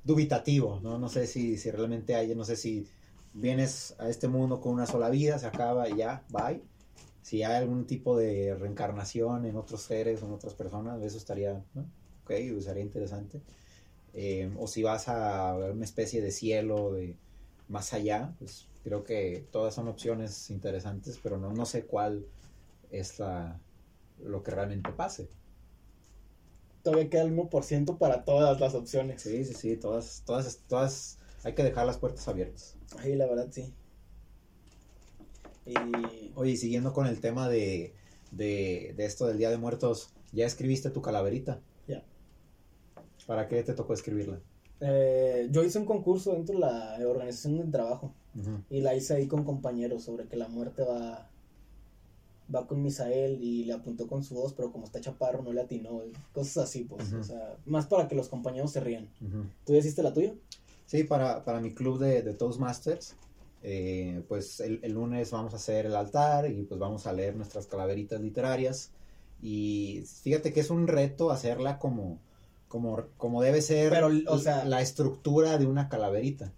dubitativo, 0.03 0.79
¿no? 0.81 0.97
No 0.97 1.09
sé 1.09 1.27
si, 1.27 1.57
si 1.57 1.71
realmente 1.71 2.15
hay, 2.15 2.33
no 2.35 2.45
sé 2.45 2.55
si 2.55 2.87
vienes 3.33 3.95
a 3.99 4.09
este 4.09 4.27
mundo 4.27 4.61
con 4.61 4.73
una 4.73 4.85
sola 4.85 5.09
vida, 5.09 5.39
se 5.39 5.47
acaba 5.47 5.89
y 5.89 5.97
ya, 5.97 6.23
bye. 6.29 6.61
Si 7.23 7.41
hay 7.41 7.55
algún 7.55 7.87
tipo 7.87 8.17
de 8.17 8.53
reencarnación 8.55 9.45
en 9.45 9.55
otros 9.55 9.81
seres 9.81 10.21
o 10.21 10.27
en 10.27 10.33
otras 10.33 10.53
personas, 10.53 11.01
eso 11.01 11.17
estaría, 11.17 11.63
¿no? 11.73 11.81
Ok, 12.23 12.31
sería 12.61 12.83
interesante. 12.83 13.41
Eh, 14.13 14.51
o 14.57 14.67
si 14.67 14.83
vas 14.83 15.07
a 15.09 15.55
una 15.55 15.85
especie 15.85 16.21
de 16.21 16.31
cielo 16.31 16.93
de 16.93 17.15
más 17.67 17.93
allá, 17.93 18.35
pues 18.37 18.67
creo 18.83 19.03
que 19.03 19.47
todas 19.51 19.73
son 19.73 19.87
opciones 19.87 20.49
interesantes, 20.51 21.19
pero 21.23 21.37
no, 21.37 21.51
no 21.53 21.65
sé 21.65 21.85
cuál 21.85 22.25
es 22.91 23.19
la, 23.19 23.59
lo 24.23 24.43
que 24.43 24.51
realmente 24.51 24.91
pase. 24.91 25.27
Todavía 26.83 27.09
queda 27.09 27.23
el 27.23 27.31
1% 27.31 27.97
para 27.97 28.25
todas 28.25 28.59
las 28.59 28.75
opciones. 28.75 29.21
Sí, 29.21 29.45
sí, 29.45 29.53
sí, 29.53 29.77
todas, 29.77 30.23
todas, 30.25 30.59
todas, 30.67 31.17
hay 31.43 31.53
que 31.55 31.63
dejar 31.63 31.85
las 31.85 31.97
puertas 31.97 32.27
abiertas. 32.27 32.75
Ay, 32.99 33.15
la 33.15 33.25
verdad, 33.25 33.47
sí. 33.51 33.73
Y... 35.65 36.31
Oye, 36.35 36.55
siguiendo 36.57 36.93
con 36.93 37.07
el 37.07 37.19
tema 37.19 37.47
de, 37.47 37.93
de, 38.31 38.93
de 38.97 39.05
esto 39.05 39.27
del 39.27 39.37
Día 39.37 39.49
de 39.49 39.57
Muertos, 39.57 40.09
¿ya 40.31 40.45
escribiste 40.45 40.89
tu 40.89 41.01
calaverita? 41.01 41.59
Ya. 41.87 42.03
¿Para 43.27 43.47
qué 43.47 43.63
te 43.63 43.73
tocó 43.73 43.93
escribirla? 43.93 44.39
Eh, 44.79 45.47
yo 45.51 45.63
hice 45.63 45.79
un 45.79 45.85
concurso 45.85 46.33
dentro 46.33 46.55
de 46.55 46.61
la 46.61 46.97
organización 47.07 47.57
del 47.57 47.71
trabajo 47.71 48.13
uh 48.35 48.39
-huh. 48.39 48.63
y 48.69 48.81
la 48.81 48.95
hice 48.95 49.13
ahí 49.13 49.27
con 49.27 49.45
compañeros 49.45 50.03
sobre 50.03 50.27
que 50.27 50.35
la 50.35 50.47
muerte 50.49 50.83
va 50.83 51.29
va 52.53 52.67
con 52.67 52.83
Misael 52.83 53.41
y 53.41 53.63
le 53.63 53.73
apuntó 53.73 54.05
con 54.07 54.23
su 54.23 54.35
voz, 54.35 54.53
pero 54.53 54.71
como 54.71 54.85
está 54.85 54.99
chaparro 54.99 55.41
no 55.41 55.53
le 55.53 55.61
atinó, 55.61 56.01
cosas 56.33 56.65
así, 56.65 56.83
pues, 56.83 57.13
uh 57.13 57.15
-huh. 57.15 57.19
o 57.21 57.23
sea, 57.23 57.57
más 57.65 57.85
para 57.87 58.07
que 58.07 58.15
los 58.15 58.27
compañeros 58.27 58.71
se 58.71 58.81
rían. 58.81 59.09
Uh 59.21 59.25
-huh. 59.25 59.49
¿Tú 59.65 59.73
ya 59.73 59.79
hiciste 59.79 60.03
la 60.03 60.11
tuya? 60.13 60.33
Sí, 60.85 61.05
para, 61.05 61.45
para 61.45 61.61
mi 61.61 61.73
club 61.73 61.99
de, 61.99 62.21
de 62.21 62.33
Toastmasters, 62.33 63.15
eh, 63.63 64.23
pues 64.27 64.59
el, 64.59 64.79
el, 64.83 64.93
lunes 64.93 65.31
vamos 65.31 65.53
a 65.53 65.55
hacer 65.55 65.85
el 65.87 65.95
altar 65.95 66.49
y 66.51 66.63
pues 66.63 66.79
vamos 66.79 67.07
a 67.07 67.13
leer 67.13 67.35
nuestras 67.35 67.65
calaveritas 67.65 68.21
literarias 68.21 68.91
y 69.41 70.03
fíjate 70.21 70.53
que 70.53 70.59
es 70.59 70.69
un 70.69 70.87
reto 70.87 71.31
hacerla 71.31 71.79
como 71.79 72.19
como, 72.73 73.05
como 73.17 73.43
debe 73.43 73.61
ser 73.61 73.91
Pero, 73.91 74.09
o 74.27 74.39
sea, 74.39 74.65
la 74.65 74.81
estructura 74.81 75.59
de 75.59 75.67
una 75.67 75.89
calaverita. 75.89 76.51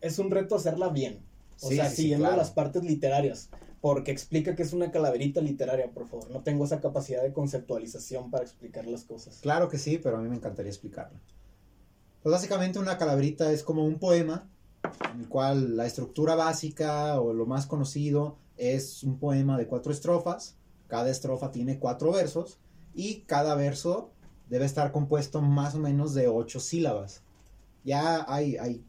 Es 0.00 0.20
un 0.20 0.30
reto 0.30 0.54
hacerla 0.54 0.88
bien. 0.88 1.18
O 1.60 1.68
Sí, 1.68 1.74
sea, 1.74 1.90
sí, 1.90 1.96
siguiendo 1.96 2.26
claro. 2.26 2.36
las 2.36 2.52
partes 2.52 2.84
literarias. 2.84 3.50
Porque 3.80 4.12
explica 4.12 4.54
que 4.54 4.62
es 4.62 4.72
una 4.72 4.92
calaverita 4.92 5.40
literaria, 5.40 5.90
por 5.90 6.06
favor. 6.06 6.30
No 6.30 6.44
tengo 6.44 6.64
esa 6.64 6.80
capacidad 6.80 7.24
de 7.24 7.32
conceptualización 7.32 8.30
para 8.30 8.44
explicar 8.44 8.86
las 8.86 9.02
cosas. 9.02 9.40
Claro 9.42 9.68
que 9.68 9.78
sí, 9.78 9.98
pero 9.98 10.16
a 10.18 10.20
mí 10.20 10.28
me 10.28 10.36
encantaría 10.36 10.70
explicarla. 10.70 11.20
Pues 12.22 12.32
básicamente 12.32 12.78
una 12.78 12.96
calaverita 12.96 13.50
es 13.50 13.64
como 13.64 13.84
un 13.84 13.98
poema 13.98 14.48
en 15.12 15.20
el 15.20 15.28
cual 15.28 15.76
la 15.76 15.86
estructura 15.86 16.34
básica 16.34 17.20
o 17.20 17.32
lo 17.32 17.46
más 17.46 17.66
conocido 17.66 18.36
es 18.56 19.02
un 19.02 19.18
poema 19.18 19.58
de 19.58 19.66
cuatro 19.66 19.92
estrofas. 19.92 20.56
Cada 20.88 21.10
estrofa 21.10 21.50
tiene 21.50 21.78
cuatro 21.78 22.12
versos 22.12 22.58
y 22.94 23.20
cada 23.22 23.54
verso 23.54 24.10
debe 24.48 24.64
estar 24.64 24.92
compuesto 24.92 25.42
más 25.42 25.74
o 25.74 25.78
menos 25.78 26.14
de 26.14 26.28
ocho 26.28 26.60
sílabas. 26.60 27.22
Ya 27.84 28.24
hay, 28.28 28.56
hay 28.56 28.84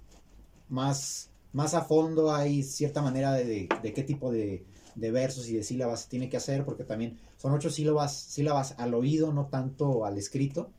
más, 0.69 1.29
más 1.53 1.73
a 1.73 1.81
fondo, 1.81 2.33
hay 2.33 2.63
cierta 2.63 3.01
manera 3.01 3.33
de, 3.33 3.67
de, 3.81 3.93
qué 3.93 4.03
tipo 4.03 4.31
de, 4.31 4.65
de, 4.95 5.11
versos 5.11 5.47
y 5.49 5.53
de 5.53 5.63
sílabas 5.63 6.01
se 6.01 6.09
tiene 6.09 6.29
que 6.29 6.37
hacer, 6.37 6.65
porque 6.65 6.83
también 6.83 7.19
son 7.37 7.53
ocho 7.53 7.69
sílabas, 7.69 8.15
sílabas 8.15 8.75
al 8.77 8.93
oído, 8.93 9.33
no 9.33 9.47
tanto 9.47 10.05
al 10.05 10.17
escrito. 10.17 10.71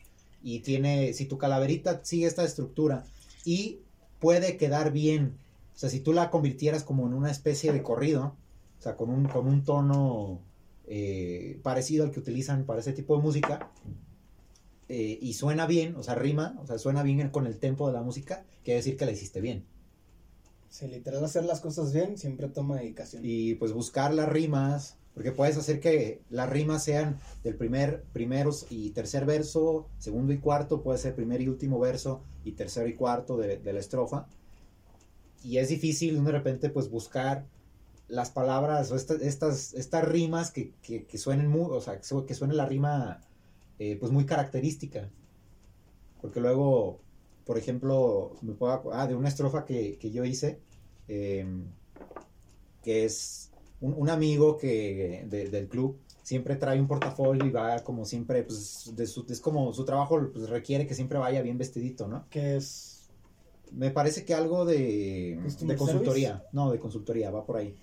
Y 0.43 0.61
tiene, 0.61 1.13
si 1.13 1.27
tu 1.27 1.37
calaverita 1.37 2.01
sigue 2.05 2.27
esta 2.27 2.45
estructura 2.45 3.05
y 3.45 3.81
puede 4.19 4.57
quedar 4.57 4.93
bien, 4.93 5.39
o 5.75 5.79
sea, 5.79 5.89
si 5.89 6.01
tú 6.01 6.13
la 6.13 6.31
convirtieras 6.31 6.85
como 6.85 7.07
en 7.07 7.15
una 7.15 7.31
especie 7.31 7.73
de 7.73 7.83
corrido, 7.83 8.35
o 8.79 8.83
sea, 8.83 8.97
con 8.97 9.11
un, 9.11 9.27
con 9.27 9.47
un 9.47 9.65
tono 9.65 10.41
eh, 10.87 11.61
parecido 11.63 12.05
al 12.05 12.11
que 12.11 12.21
utilizan 12.21 12.65
para 12.65 12.81
ese 12.81 12.93
tipo 12.93 13.17
de 13.17 13.23
música, 13.23 13.71
eh, 14.89 15.19
y 15.21 15.35
suena 15.35 15.67
bien, 15.67 15.97
o 15.97 16.03
sea, 16.03 16.15
rima, 16.15 16.57
o 16.63 16.67
sea, 16.67 16.79
suena 16.79 17.03
bien 17.03 17.29
con 17.31 17.47
el 17.47 17.59
tempo 17.59 17.87
de 17.87 17.93
la 17.93 18.03
música, 18.03 18.45
quiere 18.65 18.79
decir 18.79 18.97
que 18.97 19.05
la 19.05 19.13
hiciste 19.13 19.41
bien. 19.41 19.65
Sí, 20.71 20.87
literal, 20.87 21.25
hacer 21.25 21.45
las 21.45 21.61
cosas 21.61 21.93
bien 21.93 22.19
siempre 22.19 22.49
toma 22.49 22.77
dedicación. 22.77 23.23
Y 23.25 23.55
pues 23.55 23.73
buscar 23.73 24.13
las 24.13 24.29
rimas, 24.29 24.97
porque 25.19 25.33
puedes 25.33 25.57
hacer 25.57 25.81
que 25.81 26.21
las 26.31 26.49
rimas 26.49 26.85
sean 26.85 27.19
del 27.43 27.57
primer, 27.57 28.05
primeros 28.13 28.67
y 28.71 28.91
tercer 28.91 29.27
verso, 29.27 29.89
segundo 29.99 30.33
y 30.33 30.39
cuarto, 30.39 30.81
puede 30.81 30.97
ser 30.97 31.17
primer 31.17 31.41
y 31.41 31.49
último 31.49 31.81
verso 31.81 32.23
y 32.45 32.53
tercero 32.53 32.87
y 32.87 32.95
cuarto 32.95 33.37
de, 33.37 33.57
de 33.57 33.73
la 33.73 33.81
estrofa. 33.81 34.29
Y 35.43 35.59
es 35.59 35.71
difícil 35.71 36.25
de 36.25 36.31
repente 36.31 36.71
pues 36.71 36.89
buscar 36.89 37.47
las 38.07 38.31
palabras 38.31 38.93
o 38.93 38.95
esta, 38.95 39.15
estas, 39.15 39.75
estas 39.75 40.05
rimas 40.05 40.53
que, 40.53 40.71
que, 40.83 41.05
que 41.05 41.19
suenen 41.19 41.49
muy, 41.49 41.67
o 41.69 41.81
sea, 41.81 42.01
que 42.01 42.35
suene 42.35 42.55
la 42.55 42.67
rima 42.67 43.21
eh, 43.81 43.97
pues 43.99 44.13
muy 44.13 44.25
característica. 44.25 45.11
Porque 46.21 46.39
luego, 46.39 47.01
por 47.45 47.59
ejemplo, 47.59 48.37
me 48.43 48.53
puedo, 48.53 48.93
ah, 48.93 49.09
de 49.09 49.17
una 49.17 49.31
estrofa 49.31 49.65
que, 49.65 49.99
que 49.99 50.13
yo 50.13 50.25
hice, 50.25 50.61
eh, 51.09 51.45
que 52.85 53.05
es 53.05 53.48
un, 53.81 53.95
un 53.97 54.11
amigo 54.11 54.57
que 54.57 55.25
de, 55.29 55.49
del 55.49 55.69
club 55.69 55.99
siempre 56.23 56.57
trae 56.57 56.79
un 56.79 56.87
portafolio 56.87 57.47
y 57.47 57.51
va 57.51 57.79
como 57.81 58.05
siempre, 58.05 58.43
pues 58.43 58.93
de 58.95 59.07
su, 59.07 59.25
es 59.31 59.41
como 59.41 59.73
su 59.73 59.85
trabajo 59.85 60.29
pues, 60.33 60.49
requiere 60.51 60.87
que 60.87 60.95
siempre 60.95 61.19
vaya 61.19 61.41
bien 61.41 61.57
vestidito, 61.57 62.07
¿no? 62.07 62.27
Que 62.29 62.57
es 62.57 63.09
Me 63.73 63.91
parece 63.91 64.25
que 64.25 64.35
algo 64.35 64.65
de 64.65 65.41
consultoría. 65.79 66.45
No, 66.53 66.71
de 66.71 66.79
consultoría, 66.79 67.31
va 67.31 67.45
por 67.47 67.57
ahí. 67.57 67.75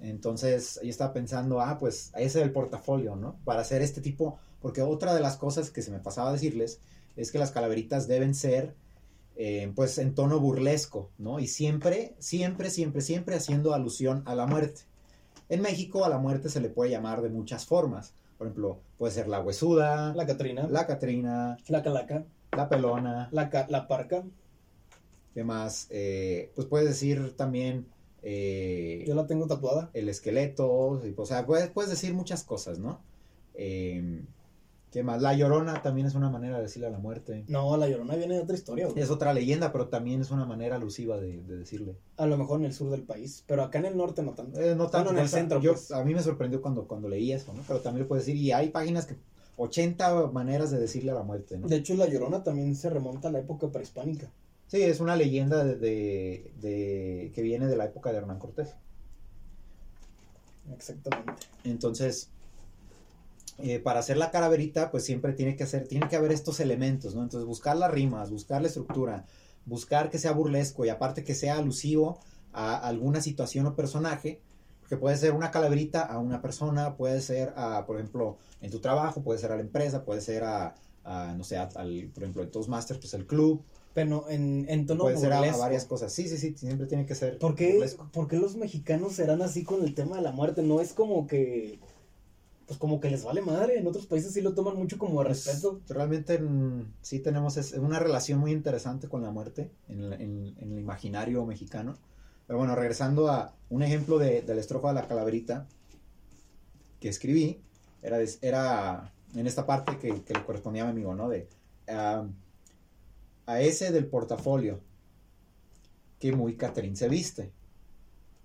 Entonces, 0.00 0.78
yo 0.82 0.90
estaba 0.90 1.12
pensando, 1.12 1.60
ah, 1.60 1.76
pues 1.78 2.12
ese 2.14 2.24
es 2.24 2.36
el 2.36 2.52
portafolio, 2.52 3.16
¿no? 3.16 3.36
Para 3.44 3.62
hacer 3.62 3.82
este 3.82 4.00
tipo, 4.00 4.38
porque 4.60 4.82
otra 4.82 5.14
de 5.14 5.20
las 5.20 5.36
cosas 5.36 5.70
que 5.70 5.82
se 5.82 5.90
me 5.90 5.98
pasaba 5.98 6.30
a 6.30 6.32
decirles 6.32 6.78
es 7.16 7.32
que 7.32 7.38
las 7.38 7.50
calaveritas 7.50 8.06
deben 8.06 8.34
ser, 8.34 8.74
eh, 9.34 9.72
pues, 9.74 9.98
en 9.98 10.14
tono 10.14 10.38
burlesco, 10.38 11.10
¿no? 11.18 11.40
Y 11.40 11.48
siempre, 11.48 12.14
siempre, 12.20 12.70
siempre, 12.70 13.00
siempre 13.02 13.34
haciendo 13.34 13.74
alusión 13.74 14.22
a 14.26 14.36
la 14.36 14.46
muerte. 14.46 14.82
En 15.48 15.62
México 15.62 16.04
a 16.04 16.08
la 16.08 16.18
muerte 16.18 16.48
se 16.48 16.60
le 16.60 16.68
puede 16.68 16.90
llamar 16.90 17.22
de 17.22 17.30
muchas 17.30 17.64
formas. 17.66 18.12
Por 18.36 18.46
ejemplo, 18.46 18.78
puede 18.98 19.12
ser 19.12 19.28
la 19.28 19.40
huesuda, 19.40 20.14
La 20.14 20.26
Catrina, 20.26 20.68
la 20.68 20.86
Catrina, 20.86 21.56
la 21.68 21.82
Calaca, 21.82 22.24
la 22.56 22.68
pelona, 22.68 23.28
la, 23.32 23.50
ca- 23.50 23.66
la 23.68 23.88
Parca. 23.88 24.24
¿qué 25.34 25.44
más? 25.44 25.86
Eh, 25.90 26.50
pues 26.54 26.66
puedes 26.66 26.88
decir 26.88 27.36
también 27.36 27.86
eh, 28.22 29.04
Yo 29.06 29.14
la 29.14 29.26
tengo 29.26 29.46
tatuada. 29.46 29.90
el 29.94 30.08
esqueleto, 30.08 31.00
y, 31.04 31.14
o 31.16 31.26
sea, 31.26 31.46
puedes, 31.46 31.68
puedes 31.70 31.90
decir 31.90 32.12
muchas 32.14 32.42
cosas, 32.44 32.78
¿no? 32.78 33.00
Eh, 33.54 34.22
¿Qué 34.90 35.02
más? 35.02 35.20
La 35.20 35.34
llorona 35.34 35.82
también 35.82 36.06
es 36.06 36.14
una 36.14 36.30
manera 36.30 36.56
de 36.56 36.62
decirle 36.62 36.86
a 36.86 36.90
la 36.90 36.98
muerte. 36.98 37.44
No, 37.48 37.76
la 37.76 37.88
Llorona 37.88 38.16
viene 38.16 38.36
de 38.36 38.40
otra 38.40 38.56
historia, 38.56 38.86
güey. 38.88 38.98
Es 39.02 39.10
otra 39.10 39.34
leyenda, 39.34 39.70
pero 39.70 39.88
también 39.88 40.22
es 40.22 40.30
una 40.30 40.46
manera 40.46 40.76
alusiva 40.76 41.18
de, 41.18 41.42
de 41.42 41.58
decirle. 41.58 41.98
A 42.16 42.24
lo 42.26 42.38
mejor 42.38 42.60
en 42.60 42.66
el 42.66 42.72
sur 42.72 42.90
del 42.90 43.02
país, 43.02 43.44
pero 43.46 43.62
acá 43.62 43.80
en 43.80 43.84
el 43.84 43.96
norte 43.98 44.22
no 44.22 44.32
tanto. 44.32 44.58
Eh, 44.58 44.74
no 44.74 44.88
tanto, 44.88 45.08
Bueno, 45.10 45.18
en 45.18 45.24
el 45.24 45.28
centro, 45.28 45.60
yo- 45.60 45.72
pues. 45.72 45.90
A 45.92 46.02
mí 46.04 46.14
me 46.14 46.22
sorprendió 46.22 46.62
cuando, 46.62 46.88
cuando 46.88 47.06
leí 47.08 47.32
eso, 47.32 47.52
¿no? 47.52 47.62
Pero 47.68 47.80
también 47.80 48.04
lo 48.04 48.08
puedes 48.08 48.24
decir, 48.24 48.40
y 48.40 48.50
hay 48.52 48.70
páginas 48.70 49.04
que... 49.06 49.16
80 49.60 50.28
maneras 50.28 50.70
de 50.70 50.78
decirle 50.78 51.10
a 51.10 51.14
la 51.14 51.22
muerte, 51.24 51.58
¿no? 51.58 51.66
De 51.66 51.76
hecho, 51.76 51.94
la 51.94 52.06
Llorona 52.08 52.42
también 52.44 52.74
se 52.76 52.88
remonta 52.90 53.28
a 53.28 53.32
la 53.32 53.40
época 53.40 53.68
prehispánica. 53.72 54.30
Sí, 54.68 54.80
es 54.82 55.00
una 55.00 55.16
leyenda 55.16 55.64
de, 55.64 55.76
de- 55.76 56.52
de- 56.60 57.32
que 57.34 57.42
viene 57.42 57.66
de 57.66 57.76
la 57.76 57.86
época 57.86 58.12
de 58.12 58.18
Hernán 58.18 58.38
Cortés. 58.38 58.74
Exactamente. 60.72 61.32
Entonces, 61.64 62.30
eh, 63.58 63.78
para 63.80 64.00
hacer 64.00 64.16
la 64.16 64.30
calaverita, 64.30 64.90
pues 64.90 65.04
siempre 65.04 65.32
tiene 65.32 65.56
que 65.56 65.64
hacer, 65.64 65.88
tiene 65.88 66.08
que 66.08 66.16
haber 66.16 66.32
estos 66.32 66.60
elementos, 66.60 67.14
¿no? 67.14 67.22
Entonces, 67.22 67.46
buscar 67.46 67.76
las 67.76 67.90
rimas, 67.90 68.30
buscar 68.30 68.62
la 68.62 68.68
estructura, 68.68 69.26
buscar 69.66 70.10
que 70.10 70.18
sea 70.18 70.32
burlesco 70.32 70.84
y 70.84 70.88
aparte 70.88 71.24
que 71.24 71.34
sea 71.34 71.58
alusivo 71.58 72.18
a 72.52 72.76
alguna 72.76 73.20
situación 73.20 73.66
o 73.66 73.74
personaje, 73.74 74.40
que 74.88 74.96
puede 74.96 75.16
ser 75.16 75.32
una 75.34 75.50
calaverita 75.50 76.02
a 76.02 76.18
una 76.18 76.40
persona, 76.40 76.96
puede 76.96 77.20
ser 77.20 77.52
a, 77.56 77.84
por 77.86 77.96
ejemplo, 77.96 78.38
en 78.62 78.70
tu 78.70 78.80
trabajo, 78.80 79.22
puede 79.22 79.38
ser 79.38 79.52
a 79.52 79.56
la 79.56 79.62
empresa, 79.62 80.04
puede 80.04 80.20
ser 80.20 80.44
a, 80.44 80.74
a, 81.04 81.34
no 81.36 81.44
sé, 81.44 81.56
a- 81.58 81.68
al, 81.74 82.10
por 82.14 82.22
ejemplo, 82.22 82.42
en 82.42 82.50
Toastmasters, 82.50 82.98
pues 83.00 83.12
el 83.14 83.26
club, 83.26 83.62
Pero 83.94 84.28
en, 84.30 84.66
en 84.68 84.86
tono 84.86 85.04
puede 85.04 85.16
ser 85.16 85.32
a, 85.32 85.56
varias 85.56 85.84
cosas. 85.84 86.12
Sí, 86.12 86.28
sí, 86.28 86.38
sí, 86.38 86.54
siempre 86.56 86.86
tiene 86.86 87.04
que 87.04 87.14
ser 87.14 87.38
¿Por 87.38 87.54
qué, 87.54 87.84
por 88.12 88.28
qué 88.28 88.38
los 88.38 88.56
mexicanos 88.56 89.14
serán 89.14 89.42
así 89.42 89.64
con 89.64 89.82
el 89.82 89.94
tema 89.94 90.16
de 90.16 90.22
la 90.22 90.32
muerte? 90.32 90.62
No 90.62 90.80
es 90.80 90.92
como 90.92 91.26
que. 91.26 91.78
Pues 92.68 92.78
como 92.78 93.00
que 93.00 93.10
les 93.10 93.24
vale 93.24 93.40
madre. 93.40 93.78
En 93.78 93.86
otros 93.86 94.06
países 94.06 94.32
sí 94.32 94.42
lo 94.42 94.54
toman 94.54 94.76
mucho 94.76 94.98
como 94.98 95.14
Pues, 95.16 95.26
respeto. 95.46 95.80
realmente 95.88 96.38
sí 97.02 97.18
tenemos 97.18 97.56
es- 97.56 97.72
una 97.72 97.98
relación 97.98 98.38
muy 98.38 98.52
interesante 98.52 99.08
con 99.08 99.22
la 99.22 99.30
muerte 99.30 99.70
en, 99.88 100.00
el- 100.04 100.12
en- 100.12 100.54
en 100.60 100.72
el 100.72 100.78
imaginario 100.78 101.44
mexicano. 101.46 101.96
Pero 102.46 102.58
bueno, 102.58 102.74
regresando 102.76 103.28
a 103.28 103.54
un 103.70 103.82
ejemplo 103.82 104.18
de, 104.18 104.42
de 104.42 104.54
la 104.54 104.60
estrofa 104.60 104.88
de 104.88 104.94
la 104.94 105.08
calaverita 105.08 105.66
que 107.00 107.08
escribí, 107.08 107.60
era, 108.02 108.18
era 108.42 109.12
en 109.34 109.46
esta 109.46 109.64
parte 109.66 109.96
que, 109.98 110.22
que 110.22 110.34
le 110.34 110.44
correspondía 110.44 110.82
a 110.82 110.86
mi 110.86 110.92
amigo, 110.92 111.14
¿no? 111.14 111.28
De 111.28 111.48
a 113.46 113.60
ese 113.62 113.92
del 113.92 114.06
portafolio 114.06 114.80
que 116.20 116.32
muy 116.32 116.56
Catrín 116.56 116.96
se 116.96 117.08
viste. 117.08 117.50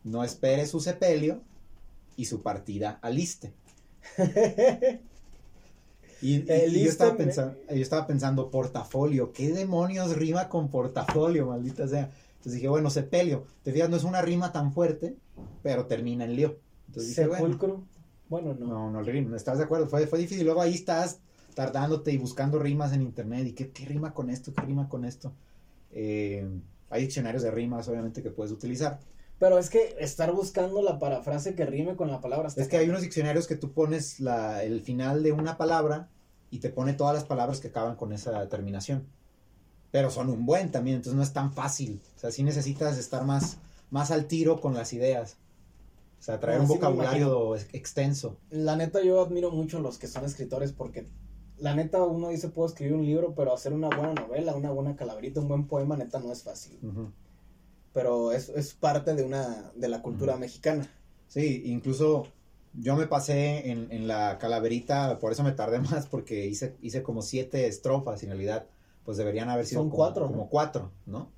No 0.05 0.23
espere 0.23 0.65
su 0.65 0.79
sepelio 0.79 1.41
y 2.15 2.25
su 2.25 2.41
partida 2.41 2.99
aliste. 3.01 3.51
Y, 6.22 6.36
y- 6.38 6.46
El 6.48 6.78
y 6.78 6.84
yo, 6.84 6.89
estaba 6.89 7.12
Isten, 7.12 7.18
pensando, 7.18 7.58
yo 7.70 7.82
estaba 7.82 8.08
pensando, 8.08 8.50
portafolio, 8.50 9.34
¿qué 9.34 9.50
demonios 9.52 10.16
rima 10.16 10.48
con 10.50 10.70
portafolio, 10.70 11.48
maldita 11.48 11.88
sea? 11.88 12.12
Entonces 12.36 12.54
dije, 12.54 12.70
bueno, 12.70 12.89
sepelio, 12.89 13.46
te 13.63 13.72
fijas, 13.74 13.89
no 13.89 13.98
es 13.98 14.04
una 14.04 14.22
rima 14.22 14.52
tan 14.52 14.72
fuerte, 14.74 15.18
pero 15.62 15.86
termina 15.88 16.24
en 16.26 16.36
lío. 16.36 16.60
Entonces 16.88 17.10
dije, 17.10 17.28
bueno, 17.28 17.48
Sepulcro. 17.48 17.84
Bueno, 18.30 18.54
no. 18.56 18.68
no, 18.68 18.92
no 18.92 19.00
el 19.02 19.06
rima, 19.06 19.36
¿estás 19.36 19.58
de 19.58 19.66
acuerdo? 19.66 19.88
Fue, 19.88 20.08
fue 20.08 20.20
difícil, 20.20 20.46
luego 20.46 20.62
ahí 20.62 20.74
estás 20.76 21.20
tardándote 21.56 22.12
y 22.12 22.18
buscando 22.18 22.60
rimas 22.60 22.94
en 22.94 23.02
internet, 23.02 23.48
y 23.48 23.54
qué, 23.54 23.72
qué 23.72 23.86
rima 23.86 24.13
con 24.13 24.30
esto, 24.30 24.54
qué 24.54 24.62
rima 24.63 24.89
con 24.89 25.06
esto. 25.06 25.34
Eh, 25.92 26.48
hay 26.89 27.02
diccionarios 27.04 27.44
de 27.44 27.52
rimas, 27.52 27.88
obviamente, 27.89 28.24
que 28.24 28.32
puedes 28.32 28.52
utilizar. 28.54 29.00
Pero 29.43 29.58
es 29.60 29.69
que 29.69 29.97
estar 29.99 30.32
buscando 30.32 30.82
la 30.82 30.99
parafrase 30.99 31.53
que 31.53 31.65
rime 31.65 31.97
con 31.97 32.10
la 32.10 32.21
palabra. 32.21 32.47
Es 32.56 32.69
que 32.69 32.77
hay 32.77 32.88
unos 32.88 33.01
diccionarios 33.01 33.45
que 33.45 33.58
tú 33.58 33.73
pones 33.73 34.21
la, 34.21 34.63
el 34.63 34.79
final 34.79 35.21
de 35.21 35.34
una 35.34 35.58
palabra 35.58 36.08
y 36.49 36.60
te 36.60 36.69
pone 36.69 36.93
todas 36.93 37.13
las 37.13 37.25
palabras 37.25 37.60
que 37.60 37.67
acaban 37.67 37.97
con 37.97 38.13
esa 38.13 38.47
terminación. 38.47 39.06
Pero 39.91 40.10
son 40.12 40.29
un 40.29 40.45
buen 40.45 40.71
también, 40.71 40.95
entonces 40.95 41.17
no 41.17 41.23
es 41.23 41.34
tan 41.34 41.51
fácil. 41.51 41.99
O 42.15 42.19
sea, 42.21 42.32
sí 42.32 42.41
necesitas 42.41 42.97
estar 42.97 43.25
más, 43.25 43.58
más 43.91 44.12
al 44.12 44.27
tiro 44.27 44.62
con 44.62 44.75
las 44.75 44.93
ideas. 44.93 45.36
O 46.21 46.23
sea, 46.23 46.39
traer 46.39 46.60
No, 46.60 46.63
un 46.63 46.69
sí 46.69 46.75
vocabulario 46.75 47.58
ex- 47.58 47.67
extenso. 47.73 48.38
La 48.49 48.77
neta, 48.77 49.03
yo 49.03 49.21
admiro 49.21 49.51
mucho 49.51 49.79
a 49.79 49.82
los 49.82 49.97
que 49.97 50.08
son 50.08 50.23
escritores 50.23 50.71
porque. 50.71 51.06
La 51.58 51.75
neta, 51.75 52.01
uno 52.01 52.29
dice, 52.29 52.47
puedo 52.47 52.69
escribir 52.69 52.93
un 52.93 53.06
libro, 53.06 53.36
pero 53.36 53.53
hacer 53.53 53.73
una 53.73 53.89
buena 53.89 54.13
novela, 54.13 54.56
una 54.56 54.71
buena 54.71 54.95
calaverita, 54.95 55.41
un 55.41 55.49
buen 55.49 55.67
poema, 55.67 55.97
neta, 55.97 56.19
no 56.19 56.32
es 56.32 56.43
fácil. 56.43 56.79
Ujú. 56.82 57.12
Pero 57.93 58.32
es, 58.32 58.49
es 58.49 58.73
parte 58.73 59.13
de 59.13 59.23
una 59.23 59.71
de 59.75 59.88
la 59.88 60.01
cultura 60.01 60.36
mexicana. 60.38 60.89
Sí, 61.27 61.63
incluso 61.65 62.27
yo 62.73 62.95
me 62.95 63.08
pasé 63.08 63.69
en, 63.69 63.88
en 63.91 64.08
la 64.08 64.38
calaverita, 64.39 65.19
por 65.19 65.32
eso 65.32 65.43
me 65.43 65.51
tardé 65.51 65.79
más, 65.91 66.08
porque 66.08 66.45
hice, 66.45 66.75
hice 66.82 67.03
como 67.03 67.21
siete 67.21 67.67
estrofas 67.67 68.21
y 68.23 68.25
en 68.25 68.32
realidad 68.32 68.65
pues 69.06 69.17
deberían 69.17 69.49
haber 69.49 69.65
sido 69.65 69.82
Son 69.82 69.89
como, 69.89 69.97
cuatro, 69.97 70.25
¿no? 70.25 70.32
como 70.32 70.49
cuatro, 70.49 70.91
¿no? 71.06 71.29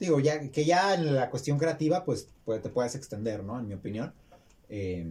Digo, 0.00 0.18
ya 0.20 0.50
que 0.50 0.64
ya 0.64 0.94
en 0.94 1.14
la 1.14 1.30
cuestión 1.30 1.58
creativa 1.58 2.04
pues, 2.04 2.28
pues 2.44 2.62
te 2.62 2.68
puedes 2.68 2.94
extender, 2.94 3.44
¿no? 3.44 3.58
En 3.58 3.68
mi 3.68 3.74
opinión. 3.74 4.12
Eh, 4.68 5.06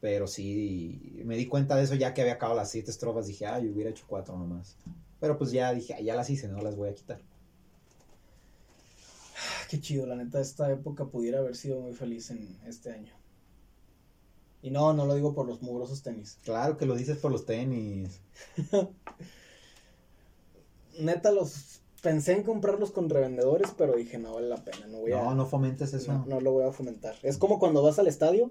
pero 0.00 0.26
sí, 0.26 1.20
me 1.24 1.36
di 1.36 1.46
cuenta 1.46 1.74
de 1.74 1.82
eso 1.84 1.94
ya 1.94 2.14
que 2.14 2.20
había 2.20 2.34
acabado 2.34 2.58
las 2.58 2.70
siete 2.70 2.90
estrofas, 2.90 3.26
dije, 3.26 3.46
ah, 3.46 3.58
yo 3.58 3.70
hubiera 3.72 3.90
hecho 3.90 4.04
cuatro 4.06 4.36
nomás. 4.38 4.76
Pero 5.20 5.38
pues 5.38 5.50
ya 5.50 5.72
dije, 5.72 5.94
"Ah, 5.94 6.00
ya 6.00 6.14
las 6.14 6.28
hice, 6.30 6.48
no 6.48 6.60
las 6.60 6.76
voy 6.76 6.90
a 6.90 6.94
quitar. 6.94 7.18
Qué 9.68 9.80
chido, 9.80 10.06
la 10.06 10.16
neta, 10.16 10.40
esta 10.40 10.70
época 10.70 11.06
pudiera 11.06 11.38
haber 11.40 11.56
sido 11.56 11.80
muy 11.80 11.92
feliz 11.92 12.30
en 12.30 12.58
este 12.66 12.92
año. 12.92 13.12
Y 14.62 14.70
no, 14.70 14.92
no 14.92 15.06
lo 15.06 15.14
digo 15.14 15.34
por 15.34 15.46
los 15.46 15.62
mugrosos 15.62 16.02
tenis. 16.02 16.38
Claro 16.44 16.76
que 16.76 16.86
lo 16.86 16.94
dices 16.94 17.18
por 17.18 17.30
los 17.30 17.46
tenis. 17.46 18.20
Neta, 20.98 21.30
los 21.30 21.80
pensé 22.02 22.32
en 22.32 22.42
comprarlos 22.42 22.90
con 22.90 23.10
revendedores, 23.10 23.72
pero 23.76 23.94
dije, 23.94 24.18
no 24.18 24.34
vale 24.34 24.48
la 24.48 24.64
pena, 24.64 24.86
no 24.86 24.98
voy 24.98 25.12
a... 25.12 25.22
No, 25.22 25.34
no 25.34 25.46
fomentes 25.46 25.92
eso. 25.92 26.12
no, 26.12 26.24
no 26.26 26.40
lo 26.40 26.52
voy 26.52 26.64
a 26.64 26.72
fomentar. 26.72 27.16
Es 27.22 27.36
como 27.38 27.58
cuando 27.58 27.82
vas 27.82 27.98
al 27.98 28.06
estadio 28.06 28.50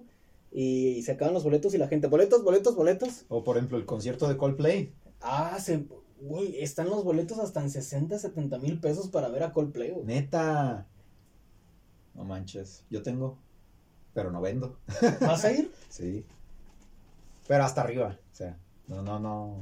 y 0.51 1.01
se 1.03 1.13
acaban 1.13 1.33
los 1.33 1.43
boletos 1.43 1.73
y 1.73 1.77
la 1.77 1.87
gente, 1.87 2.07
boletos, 2.07 2.43
boletos, 2.43 2.75
boletos. 2.75 3.25
O 3.29 3.43
por 3.43 3.57
ejemplo 3.57 3.77
el 3.77 3.85
concierto 3.85 4.27
de 4.27 4.37
Coldplay. 4.37 4.93
Ah, 5.21 5.57
se... 5.59 5.85
Güey, 6.21 6.61
están 6.61 6.89
los 6.89 7.03
boletos 7.03 7.39
hasta 7.39 7.61
en 7.61 7.69
60, 7.69 8.17
70 8.17 8.57
mil 8.59 8.79
pesos 8.79 9.09
para 9.09 9.27
ver 9.27 9.43
a 9.43 9.51
Coldplay. 9.53 9.91
güey. 9.91 10.05
Neta. 10.05 10.87
No 12.15 12.23
manches. 12.23 12.83
Yo 12.89 13.03
tengo. 13.03 13.37
Pero 14.13 14.31
no 14.31 14.41
vendo. 14.41 14.77
¿Vas 15.21 15.45
a 15.45 15.51
ir? 15.51 15.71
Sí. 15.89 16.25
Pero 17.47 17.63
hasta 17.63 17.81
arriba. 17.81 18.17
O 18.31 18.35
sea, 18.35 18.57
no, 18.87 19.01
no, 19.01 19.19
no. 19.19 19.61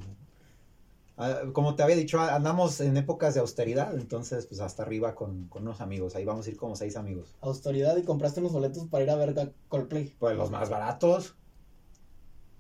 Ah, 1.18 1.42
Como 1.52 1.76
te 1.76 1.84
había 1.84 1.96
dicho, 1.96 2.20
andamos 2.20 2.80
en 2.82 2.96
épocas 2.98 3.34
de 3.34 3.40
austeridad. 3.40 3.96
Entonces, 3.96 4.46
pues 4.46 4.62
hasta 4.62 4.84
arriba 4.84 5.16
con, 5.16 5.48
con 5.48 5.64
unos 5.64 5.82
amigos. 5.82 6.16
Ahí 6.16 6.26
vamos 6.26 6.46
a 6.46 6.50
ir 6.50 6.58
como 6.58 6.76
seis 6.76 6.96
amigos. 6.96 7.36
Autoridad 7.42 7.98
y 7.98 8.04
compraste 8.04 8.40
unos 8.40 8.54
boletos 8.54 8.88
para 8.88 9.04
ir 9.04 9.10
a 9.10 9.16
ver 9.16 9.54
Coldplay. 9.68 10.16
Pues 10.20 10.38
los 10.38 10.52
más 10.52 10.70
baratos. 10.70 11.36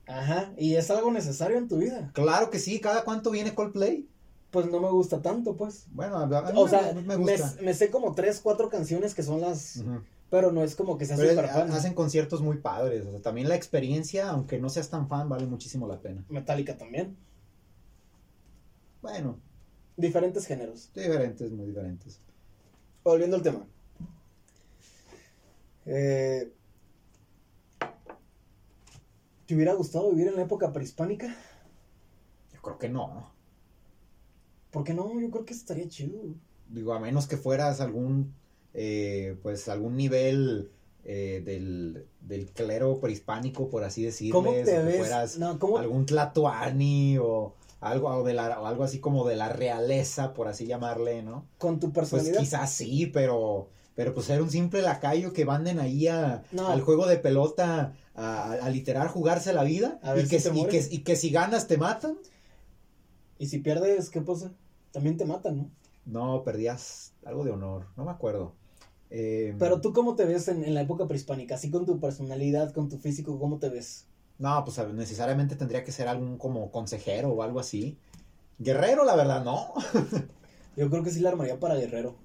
Ajá, 0.05 0.53
y 0.57 0.75
es 0.75 0.91
algo 0.91 1.11
necesario 1.11 1.57
en 1.57 1.67
tu 1.67 1.77
vida. 1.77 2.11
Claro 2.13 2.49
que 2.49 2.59
sí. 2.59 2.81
¿Cada 2.81 3.03
cuánto 3.05 3.31
viene 3.31 3.55
Coldplay? 3.55 4.09
Pues 4.53 4.67
no 4.67 4.79
me 4.79 4.89
gusta 4.91 5.19
tanto, 5.21 5.57
pues. 5.57 5.87
Bueno, 5.91 6.15
a, 6.19 6.27
mí 6.27 6.35
O 6.55 6.63
me- 6.65 6.69
sea, 6.69 6.93
me, 6.93 7.15
gusta. 7.17 7.55
me 7.61 7.73
sé 7.73 7.89
como 7.89 8.13
tres, 8.13 8.39
cuatro 8.41 8.69
canciones 8.69 9.13
que 9.15 9.23
son 9.23 9.41
las... 9.41 9.83
Pero 10.29 10.51
no 10.51 10.63
es 10.63 10.75
como 10.75 10.97
que 10.97 11.05
súper 11.07 11.25
es- 11.45 11.51
fan. 11.51 11.71
hacen 11.71 11.93
conciertos 11.95 12.41
muy 12.41 12.57
padres. 12.57 13.05
O 13.07 13.11
sea, 13.11 13.21
también 13.21 13.49
la 13.49 13.55
experiencia, 13.55 14.29
aunque 14.29 14.59
no 14.59 14.69
seas 14.69 14.89
tan 14.89 15.07
fan, 15.09 15.27
vale 15.27 15.47
muchísimo 15.47 15.87
la 15.87 15.99
pena. 15.99 16.23
Metallica 16.29 16.77
también. 16.77 17.17
Bueno, 19.01 19.37
Diferentes 19.97 20.45
géneros. 20.45 20.89
diferentes, 20.95 21.51
muy 21.51 21.65
diferentes. 21.67 22.19
Volviendo 23.03 23.35
al 23.35 23.41
tema. 23.43 23.65
Eh, 25.85 26.51
¿Te 29.45 29.55
hubiera 29.55 29.73
gustado 29.73 30.09
vivir 30.11 30.27
en 30.27 30.35
la 30.35 30.43
época 30.43 30.71
prehispánica? 30.71 31.27
Yo 32.53 32.61
creo 32.61 32.77
que 32.79 32.89
no. 32.89 33.32
¿Por 34.73 34.83
qué 34.83 34.93
no? 34.93 35.17
Yo 35.21 35.29
creo 35.31 35.45
que 35.45 35.53
estaría 35.53 35.87
chido. 35.87 36.19
digo, 36.67 36.93
a 36.93 36.99
menos 36.99 37.27
que 37.27 37.37
fueras 37.37 37.79
algún, 37.79 38.33
eh, 38.73 39.37
pues 39.43 39.69
algún 39.69 39.95
nivel 39.95 40.71
eh, 41.05 41.41
del, 41.45 42.07
del 42.21 42.47
clero 42.51 42.99
prehispánico, 42.99 43.69
por 43.69 43.83
así 43.83 44.03
decirlo. 44.03 44.39
¿Cómo 44.41 44.51
te 44.51 44.79
o 44.79 44.85
ves? 44.85 44.97
fueras 44.97 45.37
No, 45.37 45.59
¿cómo- 45.59 45.77
algún 45.77 46.05
tlatoani 46.07 47.17
o 47.19 47.53
algo, 47.81 48.07
o 48.09 48.23
de 48.23 48.33
la- 48.33 48.59
o 48.61 48.65
algo 48.65 48.83
así 48.83 48.99
como 48.99 49.27
de 49.27 49.35
la 49.35 49.49
realeza, 49.49 50.33
por 50.33 50.47
así 50.47 50.65
llamarle, 50.65 51.21
¿no? 51.21 51.45
Con 51.59 51.79
tu 51.79 51.91
Pues 51.91 52.09
personalidad. 52.09 52.39
quizás 52.39 52.71
sí, 52.71 53.05
pero, 53.07 53.67
pero 53.95 54.13
pues 54.15 54.25
ser 54.27 54.41
un 54.41 54.49
simple 54.49 54.81
lacayo 54.81 55.33
que 55.33 55.45
manden 55.45 55.79
ahí 55.79 56.07
a, 56.07 56.43
No. 56.53 56.69
al 56.69 56.81
juego 56.81 57.05
de 57.05 57.17
pelota 57.17 57.93
a, 58.15 58.53
a 58.53 58.69
literar 58.69 59.07
jugarse 59.09 59.51
la 59.53 59.63
vida 59.65 59.99
y, 60.17 60.27
que, 60.27 60.39
si 60.39 60.49
te 60.49 60.49
y, 60.49 60.53
que, 60.53 60.61
mueres. 60.63 60.91
y 60.93 60.99
que 61.03 61.15
si 61.17 61.29
ganas 61.29 61.67
te 61.67 61.77
matan. 61.77 62.17
Y 63.37 63.47
si 63.47 63.59
pierdes, 63.59 64.09
¿qué 64.09 64.21
pasa? 64.21 64.51
También 64.93 65.17
te 65.17 65.25
matan, 65.25 65.57
¿no? 65.57 65.71
No, 66.05 66.43
perdías 66.43 67.13
algo 67.25 67.43
de 67.43 67.51
honor, 67.51 67.87
no 67.97 68.05
me 68.05 68.11
acuerdo. 68.11 68.53
Eh, 69.09 69.53
Pero 69.59 69.81
tú, 69.81 69.91
¿cómo 69.91 70.15
te 70.15 70.23
ves 70.25 70.47
en, 70.47 70.63
en 70.63 70.73
la 70.73 70.81
época 70.81 71.07
prehispánica? 71.07 71.55
Así 71.55 71.69
con 71.69 71.85
tu 71.85 71.99
personalidad, 71.99 72.73
con 72.73 72.87
tu 72.87 72.97
físico, 72.97 73.37
¿cómo 73.37 73.59
te 73.59 73.69
ves? 73.69 74.07
No, 74.39 74.63
pues 74.65 74.77
necesariamente 74.93 75.55
tendría 75.55 75.83
que 75.83 75.91
ser 75.91 76.07
algún 76.07 76.37
como 76.37 76.71
consejero 76.71 77.29
o 77.29 77.43
algo 77.43 77.59
así. 77.59 77.97
Guerrero, 78.59 79.03
la 79.05 79.15
verdad, 79.15 79.43
no. 79.43 79.73
Yo 80.75 80.89
creo 80.89 81.03
que 81.03 81.11
sí 81.11 81.19
la 81.19 81.29
armaría 81.29 81.59
para 81.59 81.75
guerrero. 81.75 82.15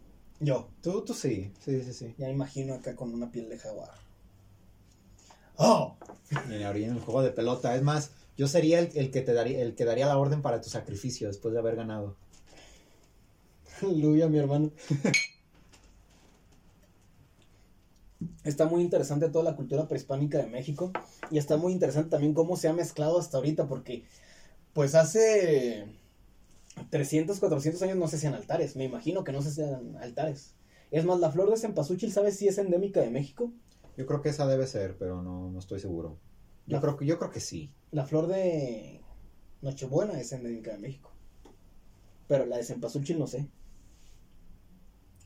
Yo. 0.40 0.68
Tú, 0.82 1.04
tú 1.04 1.14
sí, 1.14 1.52
sí, 1.60 1.82
sí, 1.82 1.92
sí. 1.92 2.14
Ya 2.16 2.26
me 2.26 2.32
imagino 2.32 2.74
acá 2.74 2.96
con 2.96 3.12
una 3.12 3.30
piel 3.30 3.48
de 3.48 3.58
jaguar. 3.58 3.90
¡Oh! 5.56 5.96
Y 6.50 6.62
ahorita 6.62 6.86
en 6.86 6.96
el 6.96 7.00
juego 7.00 7.22
de 7.22 7.30
pelota. 7.30 7.74
Es 7.74 7.82
más, 7.82 8.12
yo 8.36 8.48
sería 8.48 8.78
el, 8.78 8.90
el 8.94 9.10
que 9.10 9.20
te 9.20 9.34
daría, 9.34 9.60
el 9.60 9.74
que 9.74 9.84
daría 9.84 10.06
la 10.06 10.18
orden 10.18 10.42
para 10.42 10.60
tu 10.60 10.70
sacrificio 10.70 11.28
después 11.28 11.52
de 11.52 11.60
haber 11.60 11.76
ganado. 11.76 12.16
Aleluya, 13.82 14.28
mi 14.28 14.38
hermano. 14.38 14.70
Está 18.44 18.66
muy 18.66 18.82
interesante 18.82 19.28
toda 19.28 19.44
la 19.44 19.54
cultura 19.56 19.86
prehispánica 19.86 20.38
de 20.38 20.48
México 20.48 20.90
y 21.30 21.38
está 21.38 21.56
muy 21.56 21.72
interesante 21.72 22.10
también 22.10 22.34
cómo 22.34 22.56
se 22.56 22.66
ha 22.68 22.72
mezclado 22.72 23.18
hasta 23.18 23.36
ahorita 23.36 23.68
porque 23.68 24.04
pues 24.74 24.94
hace 24.96 25.86
300, 26.90 27.40
400 27.40 27.82
años 27.82 27.96
no 27.98 28.08
se 28.08 28.16
hacían 28.16 28.34
altares, 28.34 28.76
me 28.76 28.84
imagino 28.84 29.24
que 29.24 29.32
no 29.32 29.42
se 29.42 29.48
hacían 29.50 29.96
altares. 29.98 30.54
Es 30.90 31.04
más, 31.04 31.20
la 31.20 31.30
flor 31.30 31.50
de 31.50 31.56
cempasúchil, 31.58 32.12
¿sabes 32.12 32.36
si 32.36 32.48
es 32.48 32.58
endémica 32.58 33.00
de 33.00 33.10
México? 33.10 33.52
Yo 33.96 34.06
creo 34.06 34.22
que 34.22 34.30
esa 34.30 34.46
debe 34.46 34.66
ser, 34.66 34.96
pero 34.98 35.22
no, 35.22 35.50
no 35.50 35.58
estoy 35.58 35.80
seguro. 35.80 36.16
Yo 36.66 36.76
La- 36.76 36.80
creo 36.80 36.96
que, 36.96 37.06
yo 37.06 37.18
creo 37.18 37.30
que 37.30 37.40
sí. 37.40 37.70
La 37.90 38.06
flor 38.06 38.26
de 38.28 39.00
Nochebuena 39.62 40.18
es 40.20 40.32
endémica 40.32 40.72
de 40.72 40.78
México. 40.78 41.10
Pero 42.28 42.46
la 42.46 42.58
de 42.58 42.64
cempasúchil 42.64 43.18
no 43.18 43.26
sé. 43.26 43.48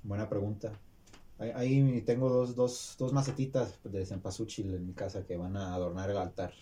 Buena 0.03 0.29
pregunta. 0.29 0.73
Ahí, 1.39 2.03
tengo 2.03 2.29
dos, 2.29 2.55
dos, 2.55 2.95
dos 2.99 3.13
macetitas 3.13 3.79
de 3.85 4.07
cempasúchil 4.07 4.75
en 4.75 4.87
mi 4.87 4.93
casa 4.93 5.25
que 5.25 5.37
van 5.37 5.57
a 5.57 5.75
adornar 5.75 6.11
el 6.11 6.17
altar. 6.17 6.53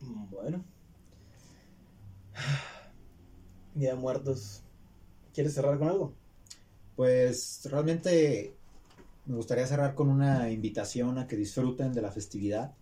Bueno. 0.00 0.64
Día 3.74 3.94
de 3.94 3.96
Muertos. 3.96 4.62
¿Quieres 5.34 5.54
cerrar 5.54 5.78
con 5.78 5.88
algo? 5.88 6.12
Pues 6.94 7.68
realmente 7.70 8.54
me 9.26 9.36
gustaría 9.36 9.66
cerrar 9.66 9.94
con 9.94 10.08
una 10.08 10.50
invitación 10.50 11.18
a 11.18 11.26
que 11.26 11.36
disfruten 11.36 11.92
de 11.92 12.00
la 12.00 12.12
festividad, 12.12 12.72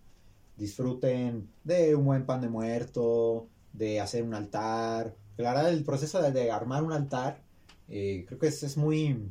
disfruten 0.55 1.49
de 1.63 1.95
un 1.95 2.05
buen 2.05 2.25
pan 2.25 2.41
de 2.41 2.49
muerto, 2.49 3.47
de 3.73 3.99
hacer 3.99 4.23
un 4.23 4.33
altar. 4.33 5.15
La 5.37 5.53
verdad, 5.53 5.69
el 5.69 5.83
proceso 5.83 6.21
de, 6.21 6.31
de 6.31 6.51
armar 6.51 6.83
un 6.83 6.93
altar, 6.93 7.44
eh, 7.89 8.25
creo 8.27 8.39
que 8.39 8.47
es, 8.47 8.63
es 8.63 8.77
muy, 8.77 9.29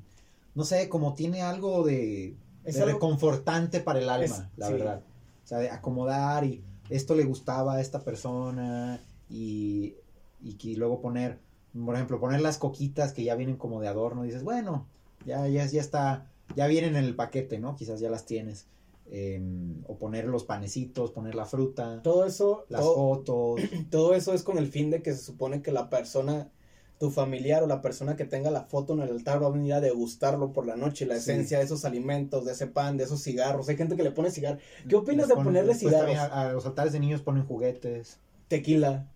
no 0.54 0.64
sé, 0.64 0.88
como 0.88 1.14
tiene 1.14 1.42
algo 1.42 1.84
de, 1.84 2.34
Es 2.64 2.74
de 2.76 2.82
algo- 2.82 2.94
reconfortante 2.94 3.80
para 3.80 3.98
el 4.00 4.08
alma, 4.08 4.24
Es- 4.24 4.58
la 4.58 4.66
sí. 4.68 4.72
verdad. 4.72 5.02
O 5.44 5.46
sea, 5.46 5.58
de 5.58 5.70
acomodar 5.70 6.44
y 6.44 6.62
esto 6.88 7.14
le 7.14 7.24
gustaba 7.24 7.74
a 7.74 7.80
esta 7.80 8.00
persona 8.02 9.00
y, 9.28 9.94
y 10.42 10.54
que 10.54 10.74
luego 10.76 11.00
poner, 11.00 11.38
por 11.84 11.94
ejemplo, 11.94 12.18
poner 12.20 12.40
las 12.40 12.58
coquitas 12.58 13.12
que 13.12 13.24
ya 13.24 13.34
vienen 13.34 13.56
como 13.56 13.80
de 13.80 13.88
adorno, 13.88 14.22
dices, 14.22 14.42
bueno, 14.42 14.86
ya, 15.26 15.46
ya, 15.48 15.66
ya 15.66 15.80
está, 15.80 16.30
ya 16.56 16.66
vienen 16.66 16.96
en 16.96 17.04
el 17.04 17.14
paquete, 17.14 17.58
¿no? 17.58 17.76
Quizás 17.76 18.00
ya 18.00 18.08
las 18.10 18.24
tienes. 18.26 18.66
Eh, 19.10 19.38
o 19.86 19.98
poner 19.98 20.24
los 20.24 20.44
panecitos, 20.44 21.10
poner 21.10 21.34
la 21.34 21.44
fruta, 21.44 22.00
Todo 22.02 22.24
eso, 22.24 22.64
las 22.70 22.80
todo, 22.80 22.94
fotos. 22.94 23.60
todo 23.90 24.14
eso 24.14 24.32
es 24.32 24.42
con 24.42 24.56
el 24.56 24.66
fin 24.68 24.90
de 24.90 25.02
que 25.02 25.12
se 25.12 25.22
supone 25.22 25.60
que 25.60 25.72
la 25.72 25.90
persona, 25.90 26.48
tu 26.98 27.10
familiar 27.10 27.62
o 27.62 27.66
la 27.66 27.82
persona 27.82 28.16
que 28.16 28.24
tenga 28.24 28.50
la 28.50 28.62
foto 28.64 28.92
en 28.94 29.00
el 29.00 29.10
altar 29.10 29.42
va 29.42 29.48
a 29.48 29.50
venir 29.50 29.74
a 29.74 29.80
degustarlo 29.80 30.52
por 30.52 30.66
la 30.66 30.76
noche, 30.76 31.06
la 31.06 31.14
Sí. 31.16 31.30
esencia 31.32 31.58
de 31.58 31.64
esos 31.64 31.84
alimentos, 31.84 32.44
de 32.44 32.52
ese 32.52 32.66
pan, 32.66 32.96
de 32.96 33.04
esos 33.04 33.22
cigarros. 33.22 33.68
Hay 33.68 33.76
gente 33.76 33.96
que 33.96 34.02
le 34.04 34.10
pone 34.12 34.30
cigarro. 34.30 34.58
¿Qué 34.88 34.94
opinas 34.96 35.28
Les 35.28 35.36
de 35.36 35.42
ponerle 35.44 35.74
cigarros? 35.74 36.16
A, 36.16 36.48
a 36.50 36.52
los 36.52 36.64
altares 36.66 36.92
de 36.92 37.00
niños 37.00 37.20
ponen 37.22 37.44
juguetes. 37.46 38.18
Tequila. 38.48 39.08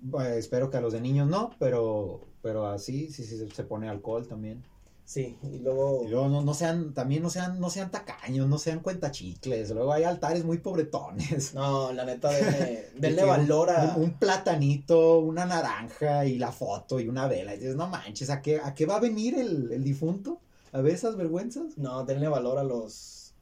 Bueno, 0.00 0.30
espero 0.34 0.70
que 0.70 0.76
a 0.76 0.80
los 0.80 0.92
de 0.92 1.00
niños 1.00 1.28
no, 1.28 1.50
pero, 1.58 2.26
pero 2.42 2.66
así, 2.66 3.10
sí, 3.10 3.24
sí, 3.24 3.36
se 3.50 3.64
pone 3.64 3.88
alcohol 3.88 4.26
también. 4.26 4.62
Sí, 5.06 5.38
y 5.42 5.58
luego... 5.58 6.02
Y 6.04 6.08
luego 6.08 6.28
no, 6.28 6.42
no 6.42 6.54
sean, 6.54 6.94
también 6.94 7.22
no 7.22 7.28
sean, 7.28 7.60
no 7.60 7.68
sean 7.68 7.90
tacaños, 7.90 8.48
no 8.48 8.58
sean 8.58 8.80
cuentachicles. 8.80 9.70
Luego 9.70 9.92
hay 9.92 10.04
altares 10.04 10.44
muy 10.44 10.58
pobretones. 10.58 11.52
No, 11.54 11.92
la 11.92 12.04
neta, 12.06 12.30
denle, 12.32 12.90
De 12.94 12.94
denle 12.94 13.24
valor 13.24 13.70
a... 13.70 13.94
Un, 13.96 14.04
un 14.04 14.18
platanito, 14.18 15.18
una 15.18 15.44
naranja 15.44 16.24
y 16.24 16.38
la 16.38 16.52
foto 16.52 17.00
y 17.00 17.08
una 17.08 17.28
vela. 17.28 17.54
Y 17.54 17.58
dices, 17.58 17.76
no 17.76 17.86
manches, 17.88 18.30
¿a 18.30 18.40
qué, 18.40 18.60
a 18.60 18.74
qué 18.74 18.86
va 18.86 18.96
a 18.96 19.00
venir 19.00 19.38
el, 19.38 19.70
el 19.72 19.84
difunto? 19.84 20.40
¿A 20.72 20.80
ver 20.80 20.94
esas 20.94 21.16
vergüenzas? 21.16 21.76
No, 21.76 22.04
denle 22.04 22.28
valor 22.28 22.58
a 22.58 22.64
los... 22.64 23.34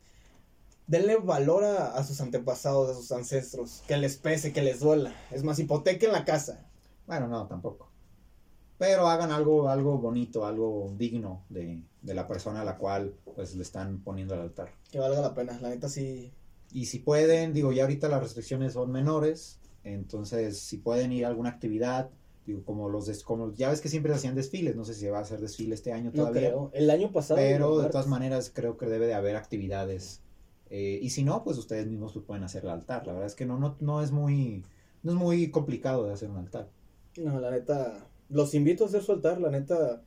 Denle 0.89 1.17
valor 1.17 1.63
a, 1.65 1.93
a 1.95 2.03
sus 2.05 2.21
antepasados, 2.21 2.91
a 2.91 2.95
sus 2.95 3.13
ancestros. 3.13 3.83
Que 3.87 3.97
les 3.97 4.17
pese, 4.17 4.53
que 4.53 4.63
les 4.63 4.81
duela. 4.81 5.15
Es 5.31 5.45
más, 5.45 5.61
hipotequen 5.61 6.11
la 6.11 6.25
casa. 6.25 6.67
Bueno, 7.07 7.29
no, 7.29 7.47
tampoco. 7.47 7.92
Pero 8.83 9.07
hagan 9.07 9.31
algo, 9.31 9.69
algo 9.69 9.97
bonito, 9.99 10.45
algo 10.45 10.93
digno 10.99 11.45
de, 11.49 11.83
de 12.03 12.15
la 12.15 12.27
persona 12.27 12.63
a 12.63 12.65
la 12.65 12.79
cual 12.79 13.15
pues 13.37 13.55
le 13.55 13.63
están 13.63 14.01
poniendo 14.01 14.35
al 14.35 14.41
altar. 14.41 14.71
Que 14.91 14.99
valga 14.99 15.21
la 15.21 15.35
pena. 15.35 15.57
La 15.61 15.69
neta 15.69 15.89
sí... 15.89 16.33
Y 16.73 16.87
si 16.87 16.99
pueden, 16.99 17.53
digo, 17.53 17.71
ya 17.71 17.83
ahorita 17.85 18.09
las 18.09 18.21
restricciones 18.23 18.73
son 18.73 18.91
menores, 18.91 19.61
entonces 19.85 20.59
si 20.59 20.79
pueden 20.79 21.13
ir 21.13 21.25
a 21.27 21.29
alguna 21.29 21.51
actividad, 21.51 22.11
digo, 22.45 22.65
como 22.65 22.89
los 22.89 23.07
des- 23.07 23.23
como 23.23 23.53
ya 23.55 23.69
ves 23.71 23.81
que 23.81 23.89
siempre 23.89 24.11
se 24.13 24.17
hacían 24.19 24.35
desfiles, 24.35 24.75
no 24.75 24.85
sé 24.85 24.95
si 24.95 25.07
va 25.07 25.19
a 25.19 25.23
hacer 25.23 25.39
desfile 25.41 25.75
este 25.75 25.93
año 25.93 26.11
No 26.13 26.23
todavía, 26.23 26.49
creo. 26.49 26.71
El 26.73 26.91
año 26.91 27.13
pasado... 27.13 27.39
pero 27.39 27.79
de 27.79 27.89
todas 27.89 28.09
maneras 28.09 28.51
creo 28.53 28.79
que 28.79 28.87
debe 28.87 29.07
de 29.07 29.15
haber 29.15 29.37
actividades. 29.37 30.23
Eh, 30.71 30.99
y 31.03 31.11
si 31.11 31.23
no, 31.23 31.45
pues 31.45 31.57
ustedes 31.59 31.87
mismos 31.87 32.19
pueden 32.27 32.43
hacer 32.43 32.65
el 32.65 32.71
altar. 32.71 33.07
La 33.07 33.13
verdad 33.13 33.29
es 33.29 33.35
que 33.37 33.47
no, 33.47 33.59
no, 33.59 33.77
no 33.79 34.03
es 34.03 34.11
muy, 34.11 34.65
no 35.05 35.13
es 35.13 35.19
muy 35.19 35.51
complicado 35.51 36.05
de 36.07 36.15
hacer 36.15 36.31
un 36.31 36.39
altar. 36.39 36.69
No, 37.19 37.39
la 37.39 37.51
neta, 37.51 38.07
los 38.33 38.55
invito 38.55 38.85
a 38.85 38.89
hacer 38.89 39.03
su 39.05 39.13
altar, 39.13 39.41
la 39.41 39.51
neta, 39.51 40.03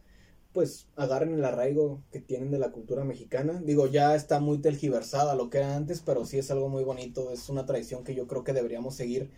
pues 0.54 0.88
agarren 0.98 1.34
el 1.36 1.46
arraigo 1.46 2.04
que 2.12 2.22
tienen 2.22 2.52
de 2.52 2.60
la 2.60 2.72
cultura 2.72 3.06
mexicana. 3.06 3.62
Digo, 3.64 3.88
ya 3.88 4.16
está 4.16 4.40
muy 4.42 4.60
tergiversada 4.60 5.36
lo 5.36 5.50
que 5.50 5.60
era 5.60 5.76
antes, 5.78 6.02
pero 6.02 6.26
sí 6.26 6.40
es 6.40 6.52
algo 6.52 6.70
muy 6.70 6.84
bonito, 6.86 7.32
es 7.32 7.50
una 7.50 7.66
tradición 7.66 8.04
que 8.04 8.16
yo 8.16 8.28
creo 8.28 8.44
que 8.46 8.54
deberíamos 8.54 8.96
seguir 8.96 9.32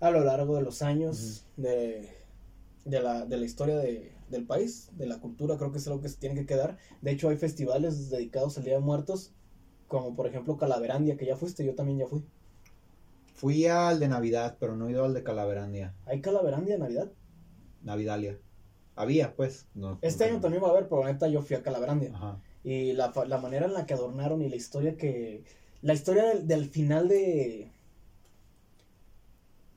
a 0.00 0.10
lo 0.10 0.24
largo 0.24 0.56
de 0.56 0.62
los 0.62 0.82
años 0.82 1.46
de, 1.56 2.10
de, 2.84 3.00
la, 3.02 3.26
de 3.26 3.36
la 3.38 3.44
historia 3.46 3.76
de- 3.78 4.12
del 4.30 4.46
país, 4.46 4.90
de 4.96 5.06
la 5.06 5.20
cultura, 5.20 5.58
creo 5.58 5.72
que 5.72 5.78
es 5.78 5.86
algo 5.88 6.02
que 6.02 6.08
se 6.08 6.18
tiene 6.18 6.36
que 6.36 6.46
quedar. 6.46 6.78
De 7.02 7.10
hecho, 7.12 7.28
hay 7.30 7.36
festivales 7.38 8.10
dedicados 8.10 8.58
al 8.58 8.64
Día 8.64 8.74
de 8.74 8.80
Muertos, 8.80 9.32
como 9.88 10.16
por 10.16 10.26
ejemplo 10.28 10.56
Calaverandia, 10.58 11.16
que 11.16 11.26
ya 11.26 11.36
fuiste, 11.36 11.64
yo 11.64 11.74
también 11.74 11.98
ya 12.00 12.06
fui. 12.06 12.24
Fui 13.34 13.66
al 13.66 13.98
de 13.98 14.08
Navidad, 14.08 14.56
pero 14.60 14.76
no 14.76 14.86
he 14.88 14.92
ido 14.92 15.04
al 15.04 15.14
de 15.14 15.24
Calaverandia, 15.24 15.94
¿Hay 16.04 16.20
Calaverandia 16.20 16.74
en 16.74 16.80
Navidad? 16.80 17.10
Navidalia. 17.82 18.38
Había, 18.96 19.34
pues. 19.34 19.66
No, 19.74 19.98
Este 20.02 20.24
año 20.24 20.40
también 20.40 20.62
va 20.62 20.68
a 20.68 20.70
haber, 20.72 20.88
pero 20.88 21.02
la 21.04 21.12
neta 21.12 21.28
yo 21.28 21.42
fui 21.42 21.56
a 21.56 21.62
Calaverandia. 21.62 22.10
Ajá. 22.14 22.40
Y 22.64 22.92
la, 22.92 23.12
la 23.26 23.38
manera 23.38 23.66
en 23.66 23.72
la 23.72 23.86
que 23.86 23.94
adornaron 23.94 24.42
y 24.42 24.48
la 24.48 24.56
historia 24.56 24.96
que... 24.96 25.44
La 25.82 25.94
historia 25.94 26.24
del, 26.26 26.46
del 26.46 26.68
final 26.68 27.08
de... 27.08 27.70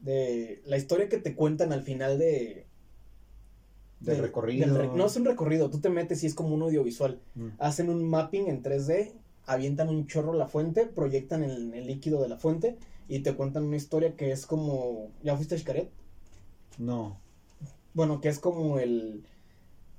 De... 0.02 0.62
La 0.66 0.78
historia 0.78 1.08
que 1.10 1.18
te 1.18 1.36
cuentan 1.36 1.72
al 1.72 1.84
final 1.84 2.18
de... 2.18 2.66
Del 4.02 4.18
de- 4.18 4.22
recorrido. 4.22 4.74
del 4.78 4.96
no 4.98 5.06
es 5.06 5.16
un 5.16 5.24
recorrido, 5.26 5.70
tú 5.70 5.80
te 5.80 5.90
metes 5.90 6.24
y 6.24 6.28
es 6.28 6.36
como 6.36 6.54
un 6.56 6.62
audiovisual. 6.64 7.22
Mm. 7.36 7.48
Hacen 7.60 7.90
un 7.90 8.04
mapping 8.04 8.48
en 8.50 8.62
3D, 8.62 9.14
avientan 9.46 9.88
un 9.88 10.08
chorro 10.08 10.34
a 10.34 10.36
la 10.36 10.48
fuente, 10.48 10.86
proyectan 10.88 11.44
el, 11.44 11.74
el 11.74 11.88
líquido 11.88 12.22
de 12.22 12.28
la 12.28 12.38
fuente 12.38 12.78
y 13.08 13.20
te 13.20 13.34
cuentan 13.36 13.64
una 13.64 13.78
historia 13.78 14.18
que 14.18 14.32
es 14.34 14.46
como... 14.46 15.10
¿Ya 15.24 15.38
fuiste 15.38 15.56
a 15.56 15.58
Xcaret? 15.58 15.90
No. 16.78 17.18
Bueno, 17.94 18.22
que 18.22 18.30
es 18.30 18.40
como 18.40 18.80
el, 18.80 19.24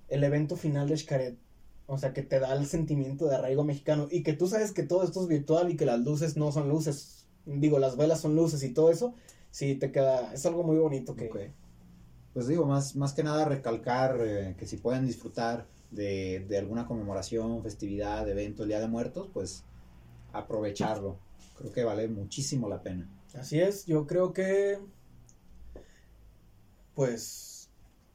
el 0.09 0.25
evento 0.25 0.57
final 0.57 0.89
de 0.89 0.97
Xcaret. 0.97 1.39
O 1.87 1.99
sea, 1.99 2.13
que 2.15 2.23
te 2.23 2.41
da 2.41 2.55
el 2.55 2.67
sentimiento 2.67 3.27
de 3.27 3.37
arraigo 3.37 3.65
mexicano. 3.65 4.09
Y 4.11 4.23
que 4.23 4.33
tú 4.33 4.47
sabes 4.49 4.73
que 4.73 4.83
todo 4.85 5.05
esto 5.05 5.23
es 5.23 5.29
virtual 5.29 5.71
y 5.71 5.77
que 5.77 5.87
las 5.87 6.01
luces 6.01 6.37
no 6.37 6.51
son 6.53 6.69
luces. 6.69 7.27
Digo, 7.47 7.79
las 7.79 7.97
velas 7.97 8.21
son 8.21 8.35
luces 8.37 8.63
y 8.63 8.73
todo 8.73 8.91
eso. 8.91 9.15
Sí, 9.51 9.75
te 9.77 9.93
queda. 9.93 10.33
Es 10.33 10.47
algo 10.47 10.63
muy 10.65 10.79
bonito 10.79 11.15
que. 11.17 11.27
Ok. 11.29 11.39
pues 12.33 12.49
digo, 12.49 12.67
más, 12.67 12.97
más 12.97 13.13
que 13.15 13.23
nada 13.23 13.45
recalcar 13.45 14.19
eh, 14.21 14.57
que 14.59 14.67
si 14.67 14.77
pueden 14.79 15.07
disfrutar 15.07 15.67
de, 15.91 16.45
de 16.49 16.59
alguna 16.59 16.87
conmemoración, 16.87 17.63
festividad, 17.63 18.29
evento, 18.29 18.63
el 18.65 18.71
Día 18.71 18.81
de 18.81 18.89
Muertos, 18.89 19.29
pues 19.33 19.65
aprovecharlo. 20.33 21.19
Creo 21.57 21.73
que 21.73 21.85
vale 21.85 22.09
muchísimo 22.09 22.69
la 22.69 22.83
pena. 22.83 23.09
Así 23.35 23.61
es, 23.61 23.87
yo 23.87 24.07
creo 24.07 24.33
que 24.33 24.79
pues 26.95 27.54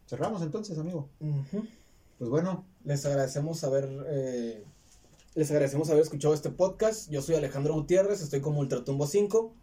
Cerramos 0.09 0.41
entonces, 0.41 0.79
amigo. 0.79 1.07
Pues 2.17 2.31
bueno, 2.31 2.65
les 2.83 3.05
agradecemos 3.05 3.63
haber 3.63 3.87
eh, 4.07 4.65
les 5.35 5.51
agradecemos 5.51 5.87
haber 5.91 6.01
escuchado 6.01 6.33
este 6.33 6.49
podcast. 6.49 7.11
Yo 7.11 7.21
soy 7.21 7.35
Alejandro 7.35 7.75
Gutiérrez, 7.75 8.19
estoy 8.19 8.41
como 8.41 8.59
Ultratumbo 8.59 9.05
5 9.05 9.53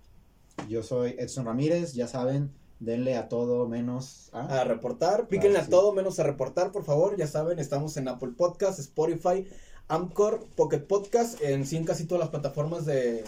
yo 0.69 0.85
soy 0.85 1.17
Edson 1.19 1.47
Ramírez, 1.47 1.95
ya 1.95 2.07
saben, 2.07 2.53
denle 2.81 3.17
a 3.17 3.29
todo 3.29 3.69
menos 3.69 4.31
a... 4.33 4.61
a 4.61 4.65
reportar. 4.65 5.29
Píquenle 5.29 5.59
a 5.59 5.67
todo 5.67 5.93
menos 5.93 6.19
a 6.21 6.23
reportar, 6.23 6.71
por 6.71 6.85
favor. 6.85 7.17
Ya 7.17 7.27
saben, 7.27 7.59
estamos 7.59 7.97
en 7.97 8.09
Apple 8.09 8.33
Podcast, 8.37 8.79
Spotify, 8.79 9.47
Amcor, 9.89 10.47
Pocket 10.55 10.81
Podcast, 10.81 11.43
en 11.43 11.67
sí 11.67 11.77
en 11.77 11.85
casi 11.85 12.05
todas 12.05 12.21
las 12.21 12.31
plataformas 12.31 12.87
de 12.87 13.25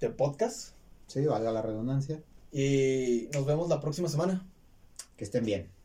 de 0.00 0.08
podcast. 0.08 0.70
Sí, 1.06 1.26
valga 1.26 1.52
la 1.52 1.60
redundancia. 1.60 2.22
Y 2.50 3.28
nos 3.34 3.44
vemos 3.44 3.68
la 3.68 3.80
próxima 3.80 4.08
semana. 4.08 4.49
Que 5.20 5.24
estén 5.24 5.44
bien. 5.44 5.79